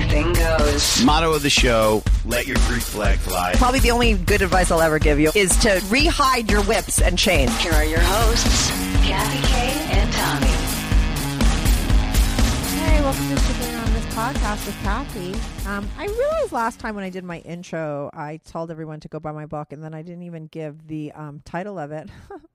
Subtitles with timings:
[0.00, 1.02] anything goes.
[1.04, 3.52] Motto of the show: Let your Greek flag fly.
[3.56, 7.18] Probably the only good advice I'll ever give you is to re-hide your whips and
[7.18, 7.56] chains.
[7.58, 8.70] Here are your hosts,
[9.06, 10.46] Kathy Kay and Tommy.
[12.76, 13.59] Hey, welcome to Strictly on this
[14.10, 15.34] podcast with Kathy.
[15.68, 19.20] Um, I realized last time when I did my intro, I told everyone to go
[19.20, 22.10] buy my book, and then I didn't even give the um, title of it.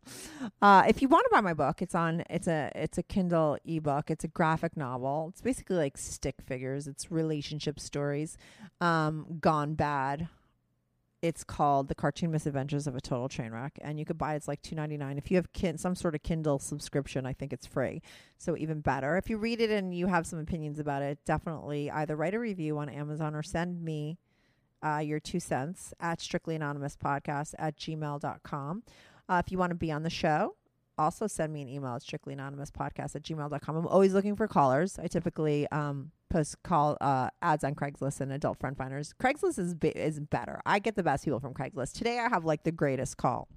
[0.62, 2.24] uh, if you want to buy my book, it's on.
[2.30, 4.12] It's a it's a Kindle ebook.
[4.12, 5.28] It's a graphic novel.
[5.30, 6.88] It's basically like stick figures.
[6.88, 8.38] It's relationship stories,
[8.82, 10.28] um, gone bad.
[11.26, 14.38] It's called The Cartoon Misadventures of a Total Train Wreck, and you could buy it.
[14.38, 15.18] It's like two ninety nine.
[15.18, 18.04] If you have kin- some sort of Kindle subscription, I think it's free,
[18.38, 19.18] so even better.
[19.18, 22.40] If you read it and you have some opinions about it, definitely either write a
[22.40, 24.20] review on Amazon or send me
[24.86, 28.84] uh, your two cents at Strictly Anonymous Podcast at gmail.com.
[29.28, 30.56] Uh, if you want to be on the show,
[30.96, 33.76] also send me an email at strictly anonymous podcast at gmail.com.
[33.76, 35.00] I'm always looking for callers.
[35.00, 39.14] I typically um, post call uh, ads on Craigslist and adult friend finders.
[39.22, 40.62] Craigslist is be- is better.
[40.66, 41.94] I get the best people from Craigslist.
[41.94, 43.48] Today I have like the greatest call.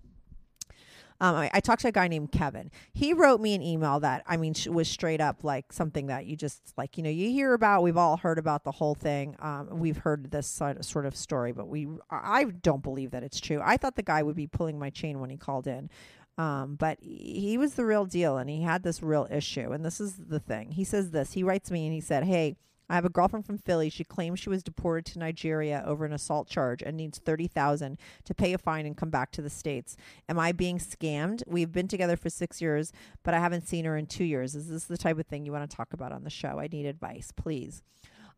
[1.21, 2.71] Um, I, I talked to a guy named Kevin.
[2.93, 6.27] He wrote me an email that I mean sh- was straight up like something that
[6.27, 7.83] you just like you know you hear about.
[7.83, 9.35] We've all heard about the whole thing.
[9.41, 13.25] Um, we've heard this sort of- sort of story, but we I don't believe that
[13.25, 13.61] it's true.
[13.65, 15.91] I thought the guy would be pulling my chain when he called in.
[16.39, 19.73] Um, but he was the real deal and he had this real issue.
[19.73, 20.71] And this is the thing.
[20.71, 21.33] He says this.
[21.33, 22.57] He writes me and he said, Hey,
[22.89, 23.91] I have a girlfriend from Philly.
[23.91, 28.35] She claims she was deported to Nigeria over an assault charge and needs 30,000 to
[28.35, 29.97] pay a fine and come back to the states.
[30.29, 31.43] Am I being scammed?
[31.47, 32.93] We've been together for 6 years,
[33.23, 34.55] but I haven't seen her in 2 years.
[34.55, 36.59] Is this the type of thing you want to talk about on the show?
[36.59, 37.83] I need advice, please.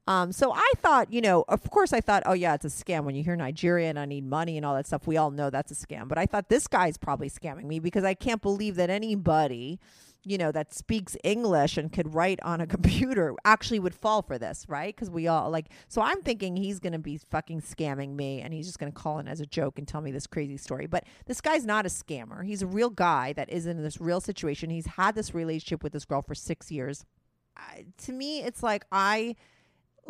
[0.06, 3.04] Um, so I thought, you know, of course I thought, oh yeah, it's a scam.
[3.04, 5.50] When you hear Nigeria and I need money and all that stuff, we all know
[5.50, 6.08] that's a scam.
[6.08, 9.78] But I thought this guy's probably scamming me because I can't believe that anybody,
[10.24, 14.38] you know, that speaks English and could write on a computer actually would fall for
[14.38, 14.94] this, right?
[14.94, 15.66] Because we all like.
[15.88, 19.28] So I'm thinking he's gonna be fucking scamming me, and he's just gonna call in
[19.28, 20.86] as a joke and tell me this crazy story.
[20.86, 22.44] But this guy's not a scammer.
[22.44, 24.70] He's a real guy that is in this real situation.
[24.70, 27.04] He's had this relationship with this girl for six years.
[27.56, 29.36] I, to me, it's like I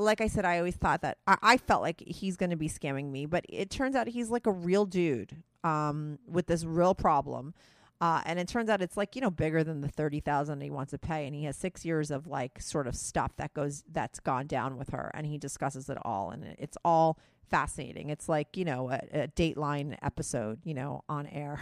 [0.00, 2.69] like I said, I always thought that I, I felt like he's going to be
[2.69, 6.94] scamming me, but it turns out he's like a real dude um, with this real
[6.94, 7.55] problem.
[8.00, 10.71] Uh, and it turns out it's like you know bigger than the thirty thousand he
[10.71, 13.84] wants to pay, and he has six years of like sort of stuff that goes
[13.93, 17.19] that's gone down with her, and he discusses it all, and it's all
[17.50, 18.09] fascinating.
[18.09, 21.61] It's like you know a, a Dateline episode, you know, on air.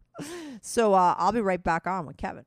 [0.62, 2.46] so uh, I'll be right back on with Kevin.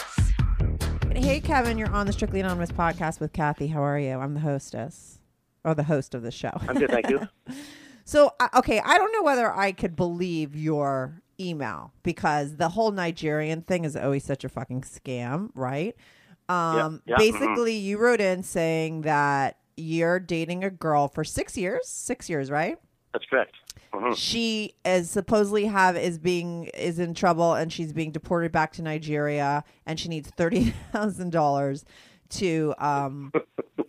[1.21, 3.67] Hey, Kevin, you're on the Strictly Anonymous podcast with Kathy.
[3.67, 4.17] How are you?
[4.17, 5.19] I'm the hostess,
[5.63, 6.49] or the host of the show.
[6.67, 7.27] I'm good, thank you.
[8.03, 12.91] So, uh, okay, I don't know whether I could believe your email because the whole
[12.91, 15.95] Nigerian thing is always such a fucking scam, right?
[16.49, 17.19] Um, yeah, mhm.
[17.19, 22.49] basically, you wrote in saying that you're dating a girl for six years, six years,
[22.49, 22.77] right?
[23.13, 23.53] That's correct.
[23.93, 24.15] Mhm.
[24.15, 28.81] she is supposedly have is being is in trouble and she's being deported back to
[28.81, 31.85] Nigeria and she needs thirty thousand dollars
[32.29, 33.31] to um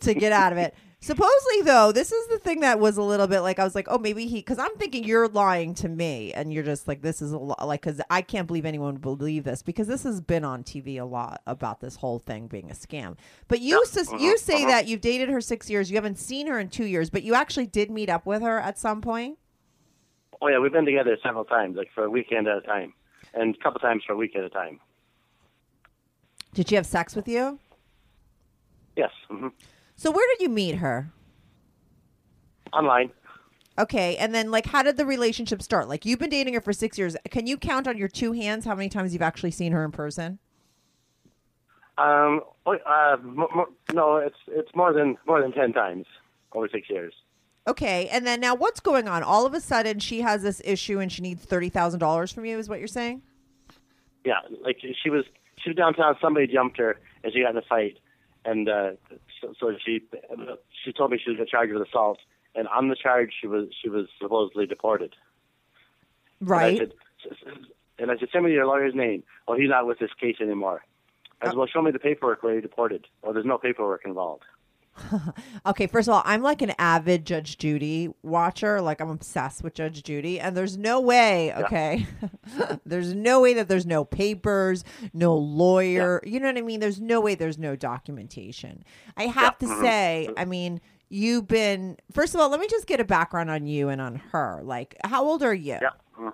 [0.01, 0.75] to get out of it.
[1.01, 3.87] Supposedly though, this is the thing that was a little bit like I was like,
[3.91, 7.21] oh maybe he because I'm thinking you're lying to me and you're just like this
[7.21, 10.21] is a lot like because I can't believe anyone would believe this because this has
[10.21, 13.17] been on TV a lot about this whole thing being a scam.
[13.49, 16.59] But you sus- you say that you've dated her six years, you haven't seen her
[16.61, 19.39] in two years, but you actually did meet up with her at some point.
[20.43, 22.93] Oh yeah, we've been together several times, like for a weekend at a time,
[23.33, 24.81] and a couple times for a week at a time.
[26.53, 27.61] Did she have sex with you?
[28.97, 29.13] Yes.
[29.31, 29.49] hmm
[29.95, 31.13] So where did you meet her?
[32.73, 33.11] Online.
[33.79, 35.89] Okay, and then like how did the relationship start?
[35.89, 37.17] Like you've been dating her for 6 years.
[37.31, 39.93] Can you count on your two hands how many times you've actually seen her in
[39.93, 40.41] person?
[41.99, 42.41] Um.
[42.67, 43.17] oh, Uh.
[43.23, 46.07] m- m- no, it's it's more than more than ten times
[46.53, 47.15] over six years.
[47.67, 49.23] Okay, and then now what's going on?
[49.23, 52.45] All of a sudden, she has this issue and she needs thirty thousand dollars from
[52.45, 52.59] you.
[52.59, 53.23] Is what you're saying?
[54.25, 55.25] Yeah, like she was
[55.63, 56.17] she was downtown.
[56.21, 57.99] Somebody jumped her, and she got in a fight,
[58.45, 58.91] and uh,
[59.41, 60.03] so, so she
[60.85, 62.19] she told me she was charged with assault,
[62.57, 65.15] and on the charge she was she was supposedly deported.
[66.41, 66.81] Right.
[66.81, 67.59] And I said,
[67.99, 69.23] and I said, send me your lawyer's name.
[69.47, 70.83] Oh, he's not with this case anymore.
[71.41, 73.07] I said, well, show me the paperwork where he deported.
[73.23, 74.43] Oh, there's no paperwork involved.
[75.67, 78.81] Okay, first of all, I'm like an avid Judge Judy watcher.
[78.81, 81.55] Like I'm obsessed with Judge Judy, and there's no way.
[81.55, 82.07] Okay,
[82.87, 84.85] there's no way that there's no papers,
[85.15, 86.21] no lawyer.
[86.25, 86.81] You know what I mean?
[86.81, 88.83] There's no way there's no documentation.
[89.17, 91.97] I have to say, I mean, you've been.
[92.13, 94.61] First of all, let me just get a background on you and on her.
[94.65, 95.79] Like, how old are you?
[95.81, 96.33] Yeah, mm,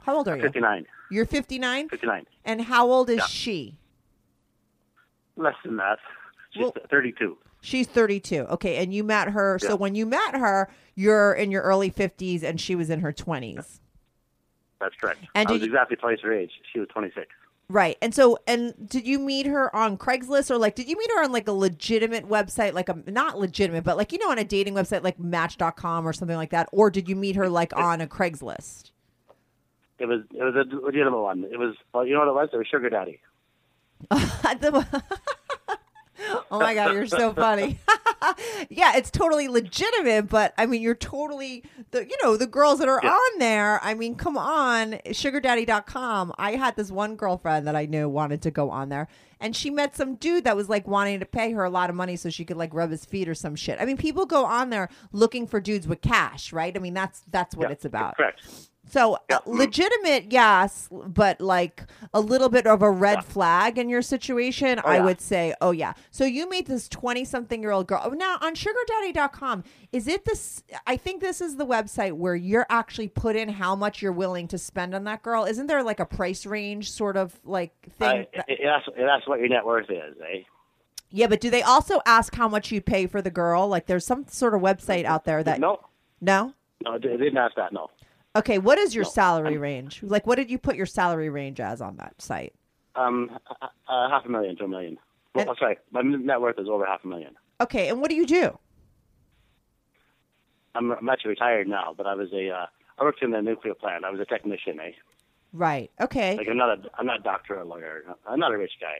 [0.00, 0.42] How old are you?
[0.42, 0.86] 59.
[1.10, 2.24] You're 59, 59.
[2.44, 3.26] and how old is Yeah.
[3.26, 3.78] she?
[5.36, 5.98] Less than that.
[6.52, 7.36] She's Well- 32.
[7.64, 8.40] She's 32.
[8.50, 9.58] Okay, and you met her.
[9.58, 13.10] So when you met her, you're in your early 50s and she was in her
[13.10, 13.80] 20s.
[14.80, 15.20] That's correct.
[15.34, 16.50] And I was you- exactly twice her age.
[16.70, 17.26] She was 26.
[17.70, 17.96] Right.
[18.02, 21.24] And so and did you meet her on Craigslist or like did you meet her
[21.24, 24.44] on like a legitimate website like a not legitimate but like you know on a
[24.44, 28.02] dating website like match.com or something like that or did you meet her like on
[28.02, 28.90] a Craigslist?
[29.98, 31.44] It was it was a legitimate one.
[31.44, 32.50] It was well, you know what it was?
[32.52, 33.20] It was Sugar Daddy.
[36.50, 37.78] Oh my god, you're so funny.
[38.70, 42.88] yeah, it's totally legitimate, but I mean, you're totally the you know the girls that
[42.88, 43.10] are Yeah.
[43.12, 43.80] on there.
[43.82, 46.32] I mean, come on, sugardaddy.com.
[46.38, 49.08] I had this one girlfriend that I knew wanted to go on there,
[49.40, 51.96] and she met some dude that was like wanting to pay her a lot of
[51.96, 53.78] money so she could like rub his feet or some shit.
[53.80, 56.74] I mean, people go on there looking for dudes with cash, right?
[56.76, 58.16] I mean, that's that's what Yeah, it's about.
[58.16, 58.42] Correct.
[58.86, 59.36] So Yeah.
[59.36, 64.78] uh, legitimate, yes, but like a little bit of a red flag in your situation,
[64.84, 65.04] I yeah.
[65.04, 65.94] would say, oh yeah.
[66.10, 68.02] So you meet this twenty-something-year-old girl.
[68.04, 70.62] Oh, now on SugarDaddy.com, is it this?
[70.86, 74.46] I think this is the website where you're actually put in how much you're willing
[74.48, 75.44] to spend on that girl.
[75.44, 78.26] Isn't there like a price range sort of like Uh, thing?
[78.48, 80.42] it, asks, it asks what your net worth is, eh?
[81.10, 83.66] yeah, but do they also ask how much you pay for the girl?
[83.68, 85.80] Like, there's some sort of website out there that No,
[86.20, 86.54] no.
[86.84, 87.72] no, they didn't ask that.
[87.72, 87.90] No.
[88.36, 89.10] Okay, what is your No.
[89.10, 90.02] salary range?
[90.02, 92.52] Like, what did you put your salary range as on that site?
[92.96, 94.98] Um, uh, half a million to a million.
[95.34, 97.36] Well, And- sorry, my net worth is over half a million.
[97.60, 98.58] Okay, and what do you do?
[100.74, 102.66] I'm, I'm actually retired now, but I was a uh,
[102.98, 104.04] I worked in the nuclear plant.
[104.04, 104.90] I was a technician, eh?
[105.52, 105.92] Right.
[106.00, 106.36] Okay.
[106.36, 108.02] Like I'm not a I'm not a doctor or a lawyer.
[108.26, 108.96] I'm not a rich guy.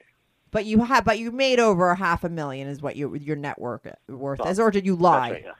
[0.52, 3.60] But you have, but you made over half a million is what your your net
[3.60, 3.86] worth
[4.46, 5.30] is, or did you lie?
[5.32, 5.42] Right.
[5.44, 5.52] Yeah.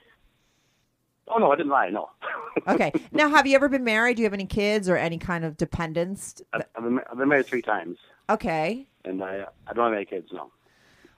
[1.29, 1.88] Oh no, I didn't lie.
[1.91, 2.11] No.
[2.69, 2.93] okay.
[3.12, 4.17] Now, have you ever been married?
[4.17, 6.43] Do you have any kids or any kind of dependents?
[6.53, 7.97] I've, I've, been, I've been married three times,
[8.29, 8.87] Okay.
[9.05, 10.29] and I I don't have any kids.
[10.32, 10.50] No.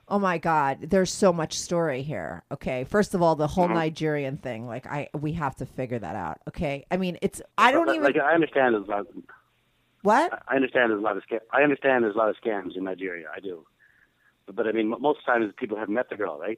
[0.09, 2.43] Oh my God, there's so much story here.
[2.51, 3.53] Okay, first of all, the Mm-hmm.
[3.53, 6.39] whole Nigerian thing, like I, we have to figure that out.
[6.47, 9.07] Okay, I mean, it's I don't But, even like I understand there's a lot.
[10.03, 10.41] what.
[10.47, 11.39] I understand there's a lot of scam.
[11.51, 13.27] I understand there's a lot of scams in Nigeria.
[13.35, 13.65] I do.
[14.45, 16.57] But, but I mean, most times people haven't met the girl, right?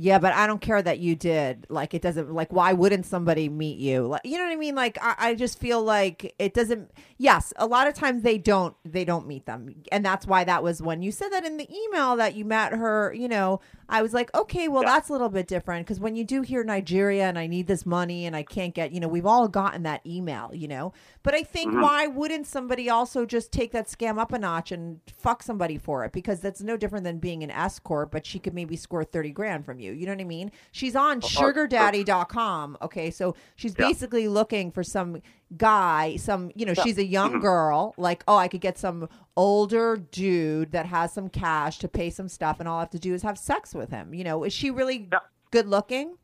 [0.00, 1.66] Yeah, but I don't care that you did.
[1.68, 2.32] Like, it doesn't.
[2.32, 4.06] Like, why wouldn't somebody meet you?
[4.06, 4.76] Like, you know what I mean?
[4.76, 6.92] Like, I, I just feel like it doesn't.
[7.18, 8.76] Yes, a lot of times they don't.
[8.84, 11.68] They don't meet them, and that's why that was when you said that in the
[11.68, 13.12] email that you met her.
[13.12, 14.90] You know, I was like, okay, well, Yeah.
[14.90, 17.86] that's a little bit different because when you do hear Nigeria and I need this
[17.86, 20.92] money and I can't get, you know, we've all gotten that email, you know.
[21.22, 21.80] But I think mm-hmm.
[21.80, 26.04] why wouldn't somebody also just take that scam up a notch and fuck somebody for
[26.04, 26.12] it?
[26.12, 29.64] Because that's no different than being an escort, but she could maybe score 30 grand
[29.64, 29.92] from you.
[29.92, 30.52] You know what I mean?
[30.70, 32.78] She's on oh, oh, sugardaddy.com.
[32.82, 33.10] Okay.
[33.10, 33.86] So she's Yeah.
[33.88, 35.22] basically looking for some
[35.56, 37.40] guy, some, you know, she's a young mm-hmm.
[37.40, 37.94] girl.
[37.96, 42.28] Like, oh, I could get some older dude that has some cash to pay some
[42.28, 44.14] stuff, and all I have to do is have sex with him.
[44.14, 45.20] You know, is she really Yeah.
[45.50, 46.16] good looking?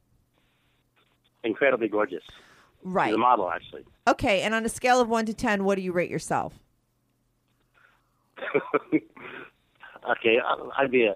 [1.43, 2.25] Incredibly gorgeous.
[2.83, 3.09] Right.
[3.09, 3.85] She's a model, actually.
[4.07, 4.43] Okay.
[4.43, 6.59] And on a scale of one to 10, what do you rate yourself?
[10.11, 10.39] okay,
[10.77, 11.15] I'd be a,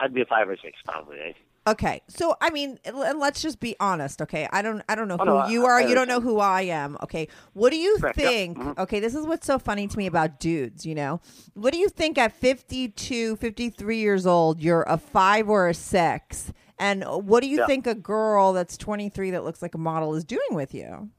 [0.00, 1.18] I'd be a five or six probably.
[1.18, 1.32] Eh?
[1.68, 4.22] Okay, so I mean, and let's just be honest.
[4.22, 5.78] Okay, I don't, I don't know Oh, who no, I- you are.
[5.78, 6.96] I you don't know who I am.
[7.02, 8.56] Okay, what do you Correct, think?
[8.56, 8.78] mhm.
[8.78, 10.86] Okay, this is what's so funny to me about dudes.
[10.86, 11.20] You know,
[11.54, 16.52] what do you think at 52, 53 years old, you're a five or a six,
[16.78, 17.66] and what do you Yeah.
[17.66, 21.10] think a girl that's twenty three that looks like a model is doing with you?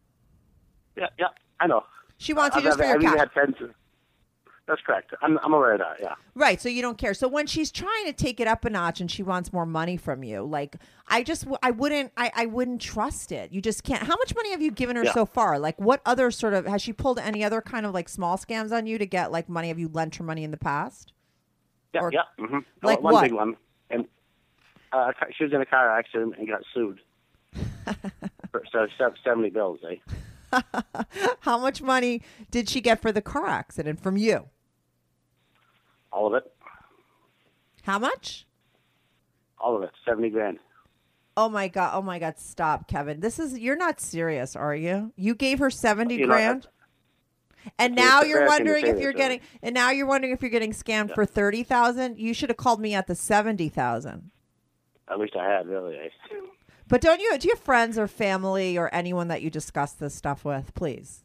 [0.96, 1.28] Yeah, yeah,
[1.60, 1.84] I know.
[2.20, 3.20] She wants you I've, just for I've, your I've cash.
[3.20, 3.56] had friends.
[4.68, 5.14] That's correct.
[5.22, 5.98] I'm, I'm aware of that.
[6.02, 6.16] Yeah.
[6.36, 7.14] Right, so you don't care.
[7.14, 9.96] So when she's trying to take it up a notch and she wants more money
[9.96, 10.76] from you, like
[11.08, 13.54] I just I wouldn't I, I wouldn't trust it.
[13.54, 14.04] You just can't.
[14.04, 15.14] How much money have you given her Yeah.
[15.14, 15.58] so far?
[15.58, 18.74] Like what other sort of has she pulled any other kind of like small scams
[18.74, 19.70] on you to get like money?
[19.70, 21.14] Have you lent her money in the past?
[21.94, 22.22] Yeah, Or- yeah.
[22.38, 23.24] hmm Like one what?
[23.24, 23.56] big one,
[23.90, 24.06] and
[24.92, 27.00] uh, she was in a car accident and got sued.
[28.52, 28.86] For- so
[29.24, 29.96] seventy bills, eh?
[31.42, 32.22] How much money
[32.52, 34.48] did she get for the car accident from you?
[36.18, 36.52] All of it,
[37.84, 38.48] How much?
[39.60, 40.58] all of it, seventy grand.
[41.36, 41.92] Oh my god!
[41.94, 42.40] Oh my god!
[42.40, 43.20] Stop, Kevin.
[43.20, 45.14] This is you're not serious, are you?
[45.16, 46.68] You gave her seventy You know, grand,
[47.78, 49.18] and now you're wondering if you're though.
[49.20, 52.18] getting, and now you're wondering if you're getting scammed for thirty thousand.
[52.18, 54.32] You should have called me at the seventy thousand.
[55.08, 55.98] At least I had really.
[55.98, 56.10] Eh?
[56.88, 57.38] But don't you?
[57.38, 60.74] Do you have friends or family or anyone that you discuss this stuff with?
[60.74, 61.24] Please.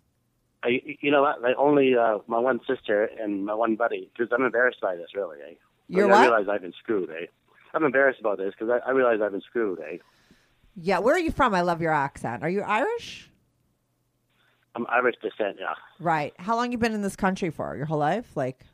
[0.65, 1.43] I, you know what?
[1.43, 4.11] Like only uh, my one sister and my one buddy.
[4.13, 5.39] Because I'm embarrassed by this, really.
[5.49, 5.55] Eh?
[5.89, 7.11] You're Like, I realize I've been screwed.
[7.11, 7.27] Eh?
[7.75, 9.81] I'm embarrassed about this because I, I realize I've been screwed.
[9.81, 9.99] Eh?
[10.77, 11.01] Yeah.
[11.01, 11.55] Where are you from?
[11.55, 12.43] I love your accent.
[12.43, 13.29] Are you Irish?
[14.75, 15.57] I'm Irish descent.
[15.61, 15.75] Yeah.
[16.01, 16.33] Right.
[16.39, 17.77] How long you been in this country for?
[17.77, 18.37] Your whole life?
[18.37, 18.65] Like.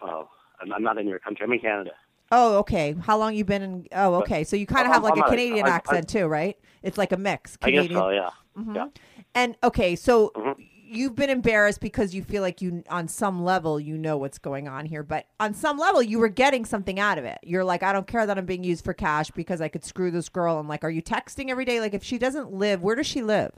[0.00, 0.28] Oh,
[0.60, 1.44] I'm, I'm not in your country.
[1.44, 1.90] I'm in Canada.
[2.30, 2.94] Oh, okay.
[3.00, 3.86] How long you been in?
[3.92, 4.44] Oh, okay.
[4.44, 6.58] So you kind of have like I'm a Canadian accent too, right?
[6.82, 7.56] It's like a mix.
[7.62, 8.00] I guess Canadian.
[8.00, 8.08] so.
[8.10, 8.30] Yeah.
[8.58, 8.74] Mm-hmm.
[8.74, 8.86] Yeah.
[9.34, 10.54] And okay, so Mhm.
[10.90, 14.66] you've been embarrassed because you feel like you, on some level, you know what's going
[14.68, 17.38] on here, but on some level, you were getting something out of it.
[17.42, 20.10] You're like, I don't care that I'm being used for cash because I could screw
[20.10, 20.58] this girl.
[20.58, 21.78] I'm like, are you texting every day?
[21.80, 23.52] Like, if she doesn't live, where does she live?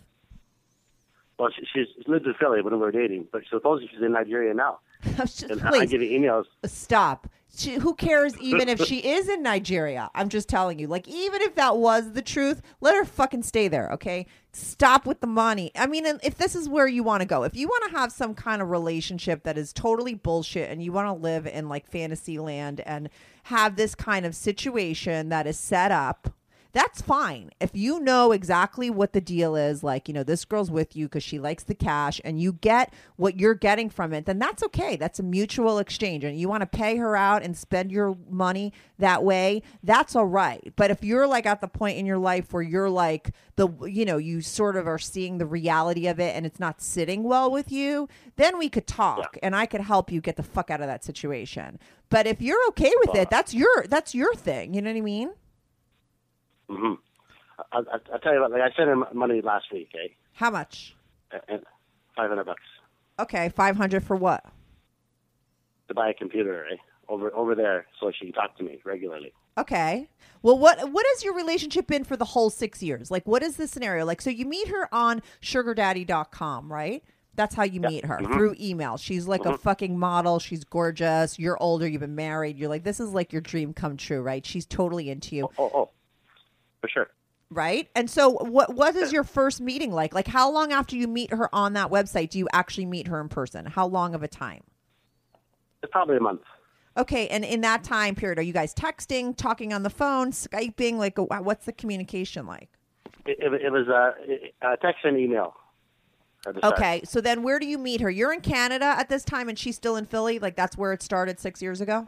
[1.38, 4.52] Well, she, she's lived in Philly when we were dating, but supposedly she's in Nigeria
[4.52, 4.80] now.
[5.16, 6.44] Just- And I please give you emails.
[6.66, 7.28] stop.
[7.56, 10.10] She, who cares even if she is in Nigeria?
[10.14, 10.86] I'm just telling you.
[10.86, 14.26] Like, even if that was the truth, let her fucking stay there, okay?
[14.52, 15.70] Stop with the money.
[15.76, 18.12] I mean, if this is where you want to go, if you want to have
[18.12, 21.86] some kind of relationship that is totally bullshit and you want to live in like
[21.86, 23.10] fantasy land and
[23.44, 26.32] have this kind of situation that is set up,
[26.72, 27.50] that's fine.
[27.60, 31.06] If you know exactly what the deal is, like, you know, this girl's with you
[31.06, 34.62] because she likes the cash and you get what you're getting from it, then that's
[34.64, 34.96] okay.
[34.96, 36.22] That's a mutual exchange.
[36.22, 40.26] And you want to pay her out and spend your money that way, that's all
[40.26, 40.72] right.
[40.76, 44.04] But if you're like at the point in your life where you're like, the, you
[44.04, 47.50] know, you sort of are seeing the reality of it and it's not sitting well
[47.50, 50.80] with you, then we could talk and I could help you get the fuck out
[50.80, 51.78] of that situation.
[52.10, 54.74] But if you're okay with it, that's your, that's your thing.
[54.74, 55.30] You know what I mean?
[56.70, 56.94] Hmm
[57.72, 60.08] I, I, I tell you what, like I sent him money last week, eh?
[60.32, 60.94] How much?
[61.48, 61.62] And
[62.16, 62.62] five hundred bucks
[63.18, 64.44] Okay, five hundred for what?
[65.88, 66.76] to buy a computer, eh?
[67.08, 69.32] Over over there, so she can talk to me regularly.
[69.58, 70.08] Okay.
[70.42, 73.10] Well, what what has your relationship been for the whole six years?
[73.10, 74.04] Like, what is the scenario?
[74.06, 77.02] Like, so you meet her on SugarDaddy.com, right?
[77.34, 78.96] That's how you meet her through email.
[78.96, 80.38] She's like a fucking model.
[80.38, 81.38] She's gorgeous.
[81.38, 81.86] You're older.
[81.88, 82.58] You've been married.
[82.58, 84.44] You're like, this is like your dream come true, right?
[84.44, 85.90] She's totally into you, Oh, oh,
[86.80, 87.08] for sure.
[87.50, 87.88] right?
[87.94, 90.14] And so, what what is your first meeting like?
[90.14, 93.20] Like, how long after you meet her on that website do you actually meet her
[93.20, 93.66] in person?
[93.66, 94.62] How long of a time?
[95.82, 96.42] It's probably a month.
[96.96, 100.96] Okay, and in that time period, are you guys texting, talking on the phone, skyping?
[100.96, 102.68] Like, what's the communication like?
[103.26, 105.54] It, it, it was uh, uh, text and email.
[106.40, 106.64] start.
[106.64, 108.10] Okay, so then where do you meet her?
[108.10, 110.38] You're in Canada at this time, and she's still in Philly.
[110.38, 112.06] Like that's where it started six years ago.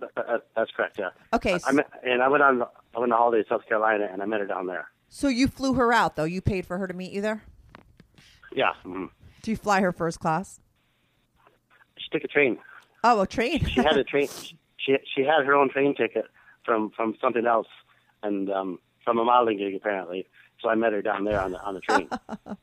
[0.00, 0.98] That- that- that's correct.
[0.98, 1.10] Yeah.
[1.32, 4.08] Okay, I so, met, and I went on I went on holiday to South Carolina,
[4.12, 4.88] and I met her down there.
[5.08, 6.24] so you flew her out though.
[6.24, 7.42] You paid for her to meet you there.
[8.52, 8.72] Yeah.
[8.82, 9.06] hmm
[9.42, 10.60] Do you fly her first class?
[11.98, 12.58] She took a train.
[13.04, 13.64] Oh, a train.
[13.66, 14.28] She had a train.
[14.76, 16.26] She she had her own train ticket
[16.64, 17.68] from from something else,
[18.22, 20.26] and um, from a modeling gig apparently.
[20.60, 22.08] So I met her down there on the on the train.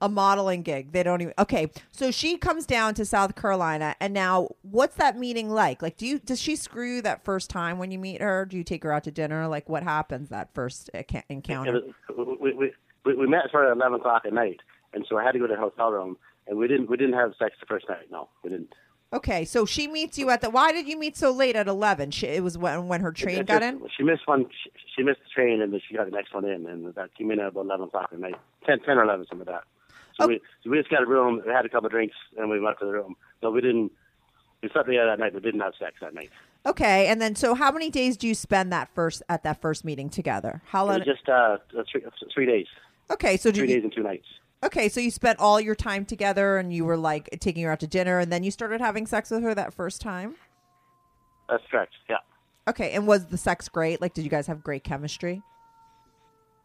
[0.00, 0.92] a modeling gig.
[0.92, 1.34] They don't even.
[1.38, 5.82] Okay, so she comes down to South Carolina, and now what's that meeting like?
[5.82, 8.44] Like, do you does she screw you that first time when you meet her?
[8.44, 9.46] Do you take her out to dinner?
[9.48, 10.90] Like, what happens that first
[11.28, 11.80] encounter?
[12.16, 12.72] We, we
[13.04, 14.60] we we met for eleven o'clock at night,
[14.92, 16.16] and so I had to go to the hotel room,
[16.46, 18.10] and we didn't we didn't have sex the first night.
[18.10, 18.72] No, we didn't.
[19.12, 20.48] Okay, so she meets you at the.
[20.48, 22.10] Why did you meet so late at eleven?
[22.10, 23.82] She, it was when when her train got in.
[23.94, 24.46] She missed one.
[24.64, 27.14] She, she missed the train, and then she got the next one in, and that
[27.14, 29.64] came in at about eleven o'clock at night, 10, 10 or eleven, something like that.
[30.18, 30.28] So Oh.
[30.28, 32.58] we so we just got a room, we had a couple of drinks, and we
[32.58, 33.16] went to the room.
[33.42, 33.92] No, we didn't.
[34.62, 36.30] We slept together that night, but didn't have sex that night.
[36.64, 39.84] Okay, and then so how many days do you spend that first at that first
[39.84, 40.62] meeting together?
[40.66, 41.02] How long?
[41.04, 41.58] just uh,
[41.90, 42.02] three,
[42.32, 42.66] three days,
[43.10, 44.26] okay, so three you, days and two nights.
[44.62, 47.80] Okay, so you spent all your time together, and you were like taking her out
[47.80, 50.34] to dinner, and then you started having sex with her that first time.
[51.48, 51.92] That's correct.
[52.08, 52.16] Yeah,
[52.68, 54.00] Okay, and was the sex great?
[54.00, 55.42] Like, did you guys have great chemistry?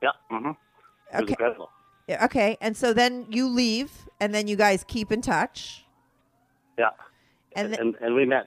[0.01, 0.09] yeah.
[0.31, 0.49] Mm-hmm.
[0.49, 1.31] It Okay.
[1.33, 1.69] incredible.
[2.07, 5.83] Yeah, Okay, and so then you leave, and then you guys keep in touch.
[6.77, 6.89] Yeah.
[7.55, 8.45] And th- and and we met.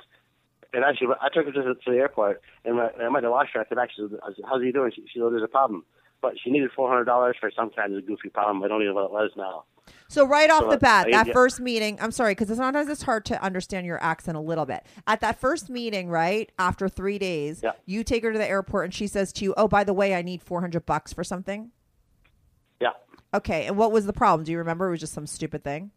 [0.73, 3.31] And actually, I took her to the, to the airport, and when I went to
[3.31, 3.61] watch her.
[3.61, 5.85] I said, "Actually, I said, how's he doing?" She, she said, "There's a problem."
[6.23, 8.63] But she needed four hundred dollars for some kind of goofy problem.
[8.63, 9.65] I don't even know what it was now.
[10.09, 13.03] So right off So, the bat, I- that first meeting, I'm sorry, because sometimes it's
[13.03, 14.85] hard to understand your accent a little bit.
[15.07, 17.73] At that first meeting, right after three days, Yeah.
[17.87, 20.15] you take her to the airport, and she says to you, "Oh, by the way,
[20.15, 21.71] I need 400 bucks for something."
[22.81, 22.91] Yeah.
[23.33, 24.45] Okay, and what was the problem?
[24.45, 24.89] Do you remember?
[24.89, 25.91] It was just some stupid thing.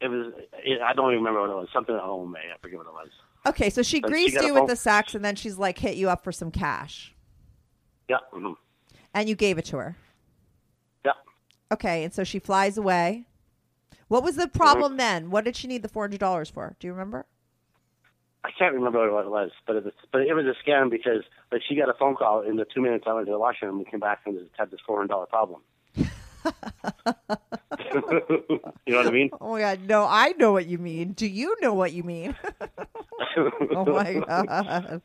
[0.00, 0.32] It was.
[0.64, 1.68] It, I don't even remember what it was.
[1.72, 2.36] Something at home.
[2.36, 2.52] eh?
[2.54, 3.08] I forget what it was.
[3.46, 5.96] Okay, so she But greased a you with the sex, and then she's like hit
[5.96, 7.14] you up for some cash,
[8.08, 8.18] Yeah.
[8.32, 8.52] hmm
[9.14, 9.96] and you gave it to her.
[11.04, 11.12] Yeah.
[11.72, 13.24] Okay, and so she flies away.
[14.08, 15.30] What was the problem then?
[15.30, 16.76] What did she need the four hundred dollars for?
[16.80, 17.26] Do you remember?
[18.44, 21.22] I can't remember what it was, but it was, but it was a scam because
[21.52, 23.76] like she got a phone call in the two minutes I went to the washroom
[23.78, 25.60] and came back and had this four hundred dollar problem.
[27.94, 29.30] you know what I mean?
[29.40, 31.12] Oh my god, no, I know what you mean.
[31.12, 32.34] Do you know what you mean?
[33.36, 35.02] oh my god.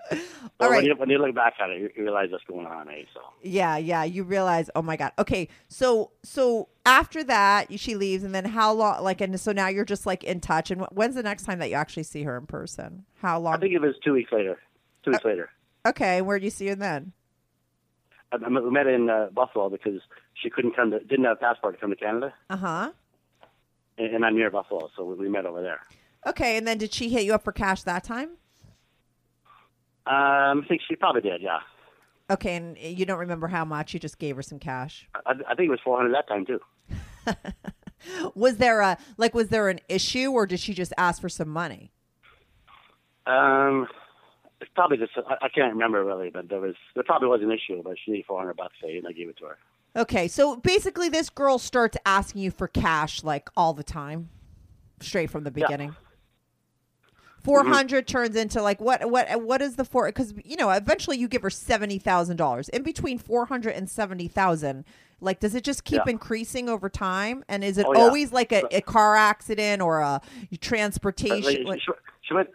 [0.59, 0.83] All when right.
[0.83, 3.03] you when you look back at it, you, realize what's going on, eh?
[3.13, 4.03] So Yeah, yeah.
[4.03, 5.11] You realize, oh my god.
[5.19, 9.03] Okay, so so after that, she leaves, and then how long?
[9.03, 10.71] Like, and so now you're just like in touch.
[10.71, 13.05] And when's the next time that you actually see her in person?
[13.21, 13.55] How long?
[13.55, 14.59] I think it was two weeks later.
[15.03, 15.49] Two weeks later,
[15.85, 17.13] okay, where do you see her then?
[18.39, 20.01] We met in uh, Buffalo because
[20.33, 22.91] she couldn't come to, didn't have a passport to come to Canada, Uh huh.
[23.97, 25.81] and, and I'm near Buffalo, so we, we met over there.
[26.25, 28.29] Okay, and then did she hit you up for cash that time?
[30.05, 31.59] Um, I think she probably did, yeah.
[32.29, 33.93] Okay, and you don't remember how much?
[33.93, 35.07] You just gave her some cash.
[35.25, 36.59] I, I think it was four hundred that time too.
[38.35, 39.33] Was there a like?
[39.33, 41.91] Was there an issue, or did she just ask for some money?
[43.25, 43.87] Um,
[44.63, 47.51] it's probably just I, I can't remember really, but there was there probably was an
[47.51, 49.57] issue, but she needed four hundred bucks, eh, and I gave it to her.
[49.95, 54.29] Okay, so basically, this girl starts asking you for cash like all the time,
[54.99, 55.67] straight from the Yeah.
[55.67, 55.95] beginning.
[57.43, 57.63] Four
[58.07, 59.09] turns into like what?
[59.11, 59.41] What?
[59.43, 60.07] What is the four?
[60.07, 62.69] Because you know, eventually you give her seventy thousand dollars.
[62.69, 64.85] In between four hundred and seventy thousand,
[65.19, 66.11] like, does it just keep Yeah.
[66.11, 67.43] increasing over time?
[67.49, 68.01] And is it Oh, yeah.
[68.01, 70.21] always like a, a car accident or a
[70.61, 71.65] transportation?
[71.65, 71.91] like- she,
[72.21, 72.49] she went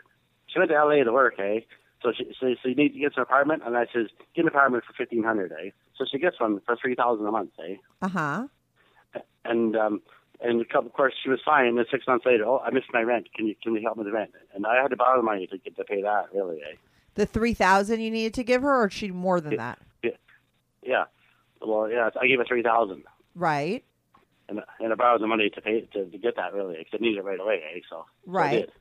[0.47, 1.61] she went to LA to work, eh?
[2.03, 4.49] So she so, so you need to get an apartment, and I says get an
[4.49, 5.71] apartment for fifteen hundred, eh?
[5.97, 7.75] So she gets one for three thousand a month, eh?
[8.03, 8.47] uh huh.
[9.45, 10.03] And um,
[10.41, 11.67] and a couple, of course she was fine.
[11.67, 13.29] And then six months later, oh, I missed my rent.
[13.35, 14.31] Can you can you help me with the rent?
[14.55, 16.77] And I had to borrow money to get to pay that, really, eh?
[17.15, 19.79] The three thousand you needed to give her, or she more than that?
[20.05, 20.11] Yeah.
[20.83, 21.05] yeah.
[21.61, 23.03] Well, yeah, I gave her three thousand,
[23.35, 23.83] Right.
[24.49, 26.99] and and I borrowed the money to pay to, to get that, really, because I
[27.03, 27.81] needed it right away, eh?
[27.91, 28.61] So so Right.
[28.61, 28.73] did.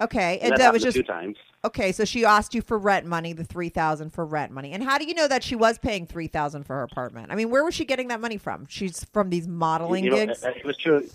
[0.00, 1.36] Okay, And and that, was just few times.
[1.64, 4.72] Okay, so she asked you for rent money, the three thousand for rent money.
[4.72, 7.32] And how do you know that she was paying three thousand for her apartment?
[7.32, 8.66] I mean, where was she getting that money from?
[8.68, 10.44] She's from these modeling You know, gigs.
[10.44, 11.08] it, it was true.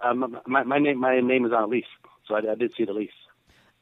[0.00, 1.84] Um, my my name my name is on a lease,
[2.26, 3.10] so I, I did see the lease.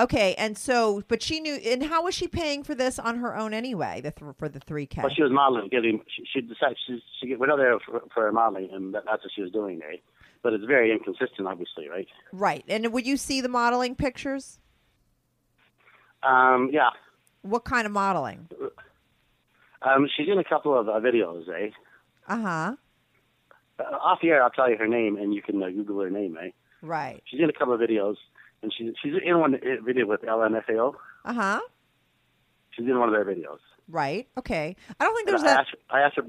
[0.00, 1.54] Okay, and so, but she knew.
[1.54, 4.00] And how was she paying for this on her own anyway?
[4.00, 5.02] The th- for the three k.
[5.02, 8.32] Well, she was modeling, getting she, she decided she she went out there for, for
[8.32, 10.02] modeling, and that, that's what she was doing, right?
[10.42, 12.06] But it's very inconsistent, obviously, right?
[12.32, 14.58] Right, and would you see the modeling pictures?
[16.22, 16.90] Um, yeah.
[17.42, 18.48] What kind of modeling?
[19.82, 21.70] Um, she's in a couple of uh, videos, eh?
[22.26, 22.76] Uh huh.
[23.78, 26.10] Uh, off the air, I'll tell you her name, and you can uh, Google her
[26.10, 26.50] name, eh?
[26.82, 27.22] Right.
[27.26, 28.16] She's in a couple of videos,
[28.62, 30.94] and she's she's in one uh, video with LMFAO.
[31.24, 31.60] Uh huh.
[32.72, 33.58] She's in one of their videos.
[33.88, 34.28] Right.
[34.36, 34.76] Okay.
[35.00, 35.60] I don't think there's I that.
[35.60, 36.26] asked, I asked her,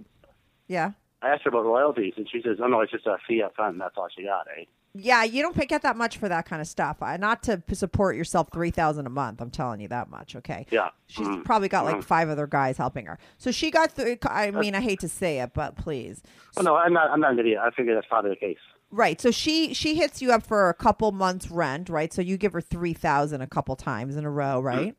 [0.68, 0.92] Yeah.
[1.22, 3.56] I asked her about royalties, and she says, "Oh no, it's just a fee up
[3.56, 3.74] front.
[3.74, 6.46] and That's all she got, eh?" Yeah, you don't pick get that much for that
[6.48, 6.98] kind of stuff.
[7.02, 9.40] Uh, not to support yourself three thousand a month.
[9.42, 10.36] I'm telling you that much.
[10.36, 10.66] Okay.
[10.72, 10.90] Yeah.
[11.08, 11.44] She's Mhm.
[11.46, 12.04] probably got like Mhm.
[12.04, 13.20] five other guys helping her.
[13.38, 14.18] So she got through.
[14.24, 16.24] I mean, I hate to say it, but please.
[16.58, 17.12] Oh no, I'm not.
[17.12, 17.60] I'm not an idiot.
[17.62, 18.58] I figure that's probably the case.
[18.92, 19.22] Right.
[19.22, 22.12] So she she hits you up for a couple months rent, right?
[22.12, 24.88] So you give her three thousand a couple times in a row, right?
[24.88, 24.92] Yeah.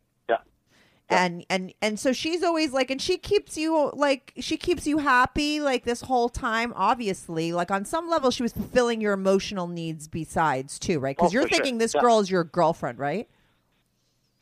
[1.12, 4.99] And and and so she's always like, and she keeps you like she keeps you
[4.99, 6.73] happy like this whole time.
[6.77, 11.16] Obviously, like on some level, she was fulfilling your emotional needs besides too, right?
[11.16, 11.57] Because Oh, you're for sure.
[11.59, 12.01] thinking this Yeah.
[12.01, 13.29] girl is your girlfriend, right?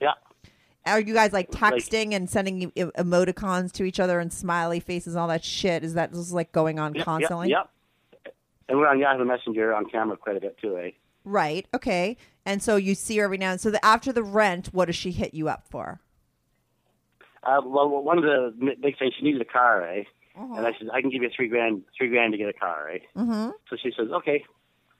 [0.00, 0.12] Yeah.
[0.86, 5.16] Are you guys like Like- texting and sending emoticons to each other and smiley faces,
[5.16, 5.82] all that shit?
[5.84, 7.48] Is that just like going on Yep, constantly?
[7.50, 7.70] Yep.
[8.26, 8.34] yep.
[8.68, 10.90] And we're on Yahoo Messenger on camera quite a bit too, eh?
[11.24, 11.66] Right.
[11.74, 12.16] Okay.
[12.46, 14.96] And so you see her every now and so the, after the rent, what does
[14.96, 16.00] she hit you up for?
[17.42, 20.02] Uh, well, one of the big things she needed a car, eh?
[20.36, 20.54] Uh-huh.
[20.54, 22.88] And I said, I can give you three grand, three grand to get a car,
[22.90, 22.98] eh?
[23.16, 23.50] Mm-hmm.
[23.70, 24.44] So she says, okay,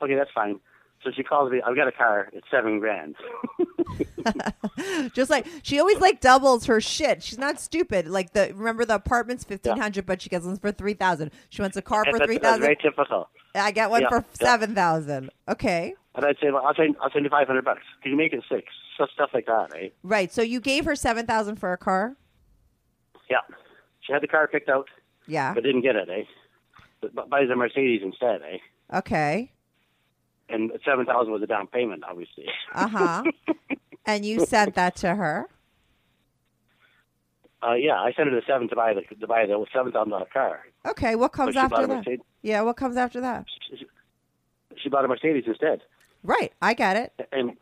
[0.03, 0.59] okay, that's fine.
[1.05, 1.63] So she calls me.
[1.65, 2.29] I've got a car.
[2.33, 3.15] It's seven grand.
[5.15, 7.23] Just like she always like doubles her shit.
[7.23, 8.09] She's not stupid.
[8.09, 11.31] Like the remember the apartment's fifteen hundred, but she gets one for three thousand.
[11.51, 12.63] She wants a car for That's- three thousand.
[12.63, 13.29] very typical.
[13.55, 14.45] I get one Yeah, for yeah.
[14.47, 15.31] seven thousand.
[15.49, 15.95] Okay.
[16.17, 17.83] And I'd say, well, I'll send, I'll send you five hundred bucks.
[18.03, 18.65] Can you make it six?
[18.97, 19.89] So stuff like that, eh?
[20.03, 20.33] Right.
[20.33, 22.17] So you gave her seven thousand for a car.
[23.31, 23.39] Yeah.
[24.01, 24.89] She had the car picked out,
[25.27, 25.55] Yeah.
[25.55, 26.25] but didn't get it, eh?
[27.15, 28.59] But buys a Mercedes instead, eh?
[28.99, 29.53] Okay.
[30.49, 32.47] And seven thousand was a down payment, obviously.
[32.75, 33.23] Uh huh.
[34.07, 35.47] and you sent that to her.
[37.63, 40.11] Uh, yeah, I sent her the seven to buy the to buy the seven thousand
[40.11, 40.61] dollar car.
[40.87, 41.17] Okay.
[41.17, 42.07] What comes she after that?
[42.43, 43.47] Yeah, what comes after that?
[43.77, 43.87] She,
[44.83, 45.83] she bought a Mercedes instead,
[46.23, 47.29] Right, I get it.
[47.33, 47.53] and.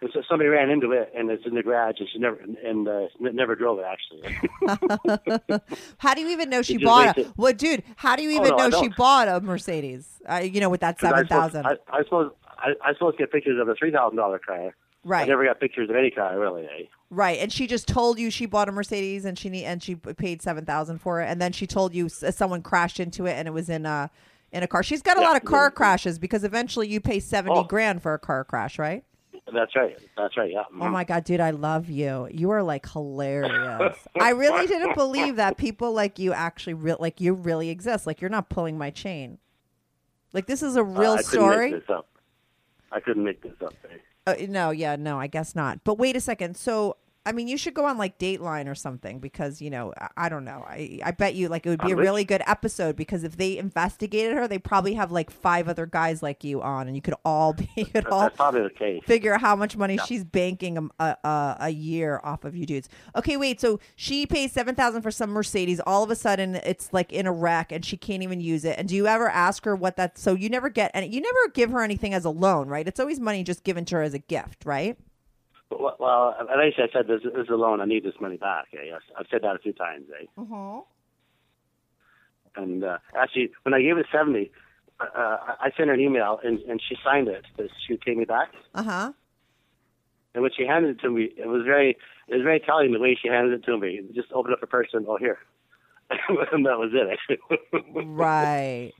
[0.00, 2.86] And so somebody ran into it, and it's in the garage, and she never and
[2.88, 3.84] uh, never drove it.
[3.84, 4.38] Actually,
[5.98, 8.30] How do you even know she just bought a it- Well, dude, how do you
[8.38, 10.20] Oh, even no, know she bought a Mercedes?
[10.28, 11.66] Uh, you know, with that seven thousand.
[11.66, 14.74] I, I suppose I, I supposed to get pictures of a three thousand dollar car.
[15.04, 15.22] Right.
[15.22, 16.64] I never got pictures of any car, really.
[16.64, 16.84] Eh?
[17.10, 20.42] Right, and she just told you she bought a Mercedes and she and she paid
[20.42, 23.48] seven thousand for it, and then she told you s- someone crashed into it and
[23.48, 24.10] it was in a
[24.52, 24.82] in a car.
[24.82, 25.28] She's got a Yeah.
[25.28, 27.64] lot of car crashes because eventually you pay seventy Oh.
[27.64, 29.04] grand for a car crash, right?
[29.52, 29.96] That's right.
[30.16, 30.50] That's right.
[30.52, 30.64] Yeah.
[30.80, 32.28] Oh my god, dude, I love you.
[32.30, 33.96] You are like hilarious.
[34.20, 38.06] I really didn't believe that people like you actually re- like you really exist.
[38.06, 39.38] Like you're not pulling my chain.
[40.32, 41.70] Like this is a real Uh, I couldn't story.
[41.72, 42.08] Make this up.
[42.92, 43.74] I couldn't make this up.
[43.90, 43.96] Eh?
[44.26, 45.84] Uh, no, yeah, no, I guess not.
[45.84, 46.56] But wait a second.
[46.56, 46.96] So,
[47.28, 50.28] I mean, you should go on like Dateline or something because you know, I, I
[50.30, 50.64] don't know.
[50.66, 52.02] I I bet you like it would be a which?
[52.02, 56.22] really good episode because if they investigated her, they probably have like five other guys
[56.22, 59.02] like you on, and you could all be you could all probably the case.
[59.04, 62.64] figure out how much money she's banking a, a, a, a year off of you
[62.64, 62.88] dudes.
[63.14, 63.60] Okay, wait.
[63.60, 65.80] So she pays seven thousand for some Mercedes.
[65.80, 68.78] All of a sudden, it's like in a wreck, and she can't even use it.
[68.78, 70.16] And do you ever ask her what that?
[70.16, 71.08] So you never get any.
[71.08, 72.88] You never give her anything as a loan, right?
[72.88, 74.96] It's always money just given to her as a gift, right?
[75.70, 77.80] Well, well, at least I said this, this is a loan.
[77.80, 78.66] I need this money back.
[78.72, 78.94] Eh?
[79.18, 80.06] I've said that a few times.
[80.18, 80.24] Eh?
[80.38, 80.80] Mm-hmm.
[82.62, 84.50] And uh, actually, when I gave her seventy,
[85.00, 88.00] uh, I I sent her an email, and, and she signed it that she would
[88.00, 88.52] pay me back.
[88.74, 89.12] Uh huh.
[90.34, 91.96] And when she handed it to me, it was very
[92.28, 94.00] it was very telling the way she handed it to me.
[94.14, 95.38] Just opened up her purse and oh here,
[96.10, 97.38] and that was it.
[97.94, 98.92] Right.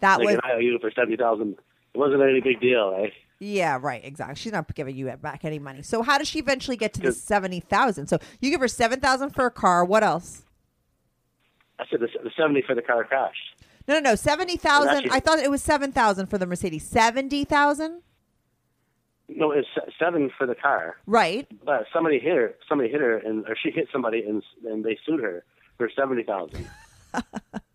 [0.00, 1.56] That like was an IOU for seventy thousand.
[1.94, 3.10] It wasn't any big deal, eh?
[3.40, 4.36] Yeah, right, exactly.
[4.36, 5.80] She's not giving you back any money.
[5.82, 8.06] So how does she eventually get to the seventy thousand?
[8.08, 9.82] So you give her seven thousand for a car.
[9.82, 10.44] What else?
[11.78, 13.34] I said the, the seventy for the car crash.
[13.88, 14.14] No, no, no.
[14.14, 15.10] Seventy thousand.
[15.10, 16.84] I thought it was seven thousand for the Mercedes.
[16.84, 18.02] Seventy thousand.
[19.28, 20.96] No, it's se- seven for the car.
[21.06, 21.46] Right.
[21.64, 22.54] But somebody hit her.
[22.68, 25.44] Somebody hit her, and or she hit somebody, and and they sued her
[25.78, 26.68] for seventy thousand.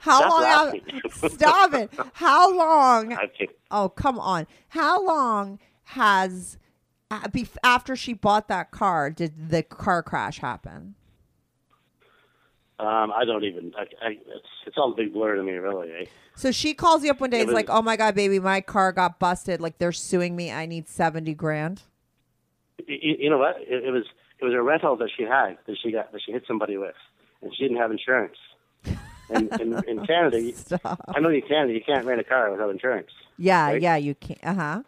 [0.00, 0.42] How Stop long?
[0.42, 1.02] laughing.
[1.30, 1.90] stop it.
[2.12, 3.16] How long?
[3.70, 4.46] Oh, come on.
[4.68, 6.58] How long has
[7.62, 10.96] after she bought that car did the car crash happen?
[12.78, 13.72] um, I don't even.
[13.76, 15.90] I, I, it's it's all a big blur to me, really.
[15.92, 16.04] Eh?
[16.34, 17.40] So she calls you up one day.
[17.40, 19.60] It It's like, "Oh my god, baby, my car got busted.
[19.60, 20.52] Like they're suing me.
[20.52, 21.82] I need seventy grand."
[22.86, 23.56] You, you know what?
[23.60, 24.04] It, it was
[24.40, 26.94] it was a rental that she had that she got that she hit somebody with,
[27.40, 28.36] and she didn't have insurance.
[29.30, 30.54] And in, in Canada, you,
[31.08, 33.10] I know in Canada you can't rent a car without insurance.
[33.38, 33.82] Yeah, Right?
[33.82, 34.40] yeah, you can't.
[34.44, 34.82] Uh huh.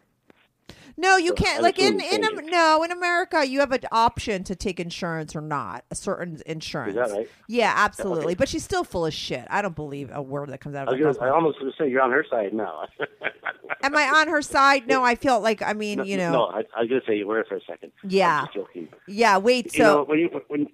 [1.00, 1.62] No, you So can't.
[1.62, 5.84] Like in in no in America, you have an option to take insurance or not
[5.92, 6.96] a certain insurance.
[6.96, 7.28] right?
[7.46, 8.24] Yeah, absolutely.
[8.26, 8.34] Okay.
[8.34, 9.46] But she's still full of shit.
[9.48, 11.70] I don't believe a word that comes out of was her gonna, I almost gonna
[11.78, 12.86] say you're on her side now.
[13.84, 14.88] Am I on her side?
[14.88, 17.28] No, I feel like I mean, you know, no, I, I was gonna say you
[17.28, 17.92] were for a second.
[18.02, 18.40] Yeah.
[18.40, 18.88] I'm just joking.
[19.06, 19.38] yeah.
[19.38, 20.66] Wait, you know, so when you when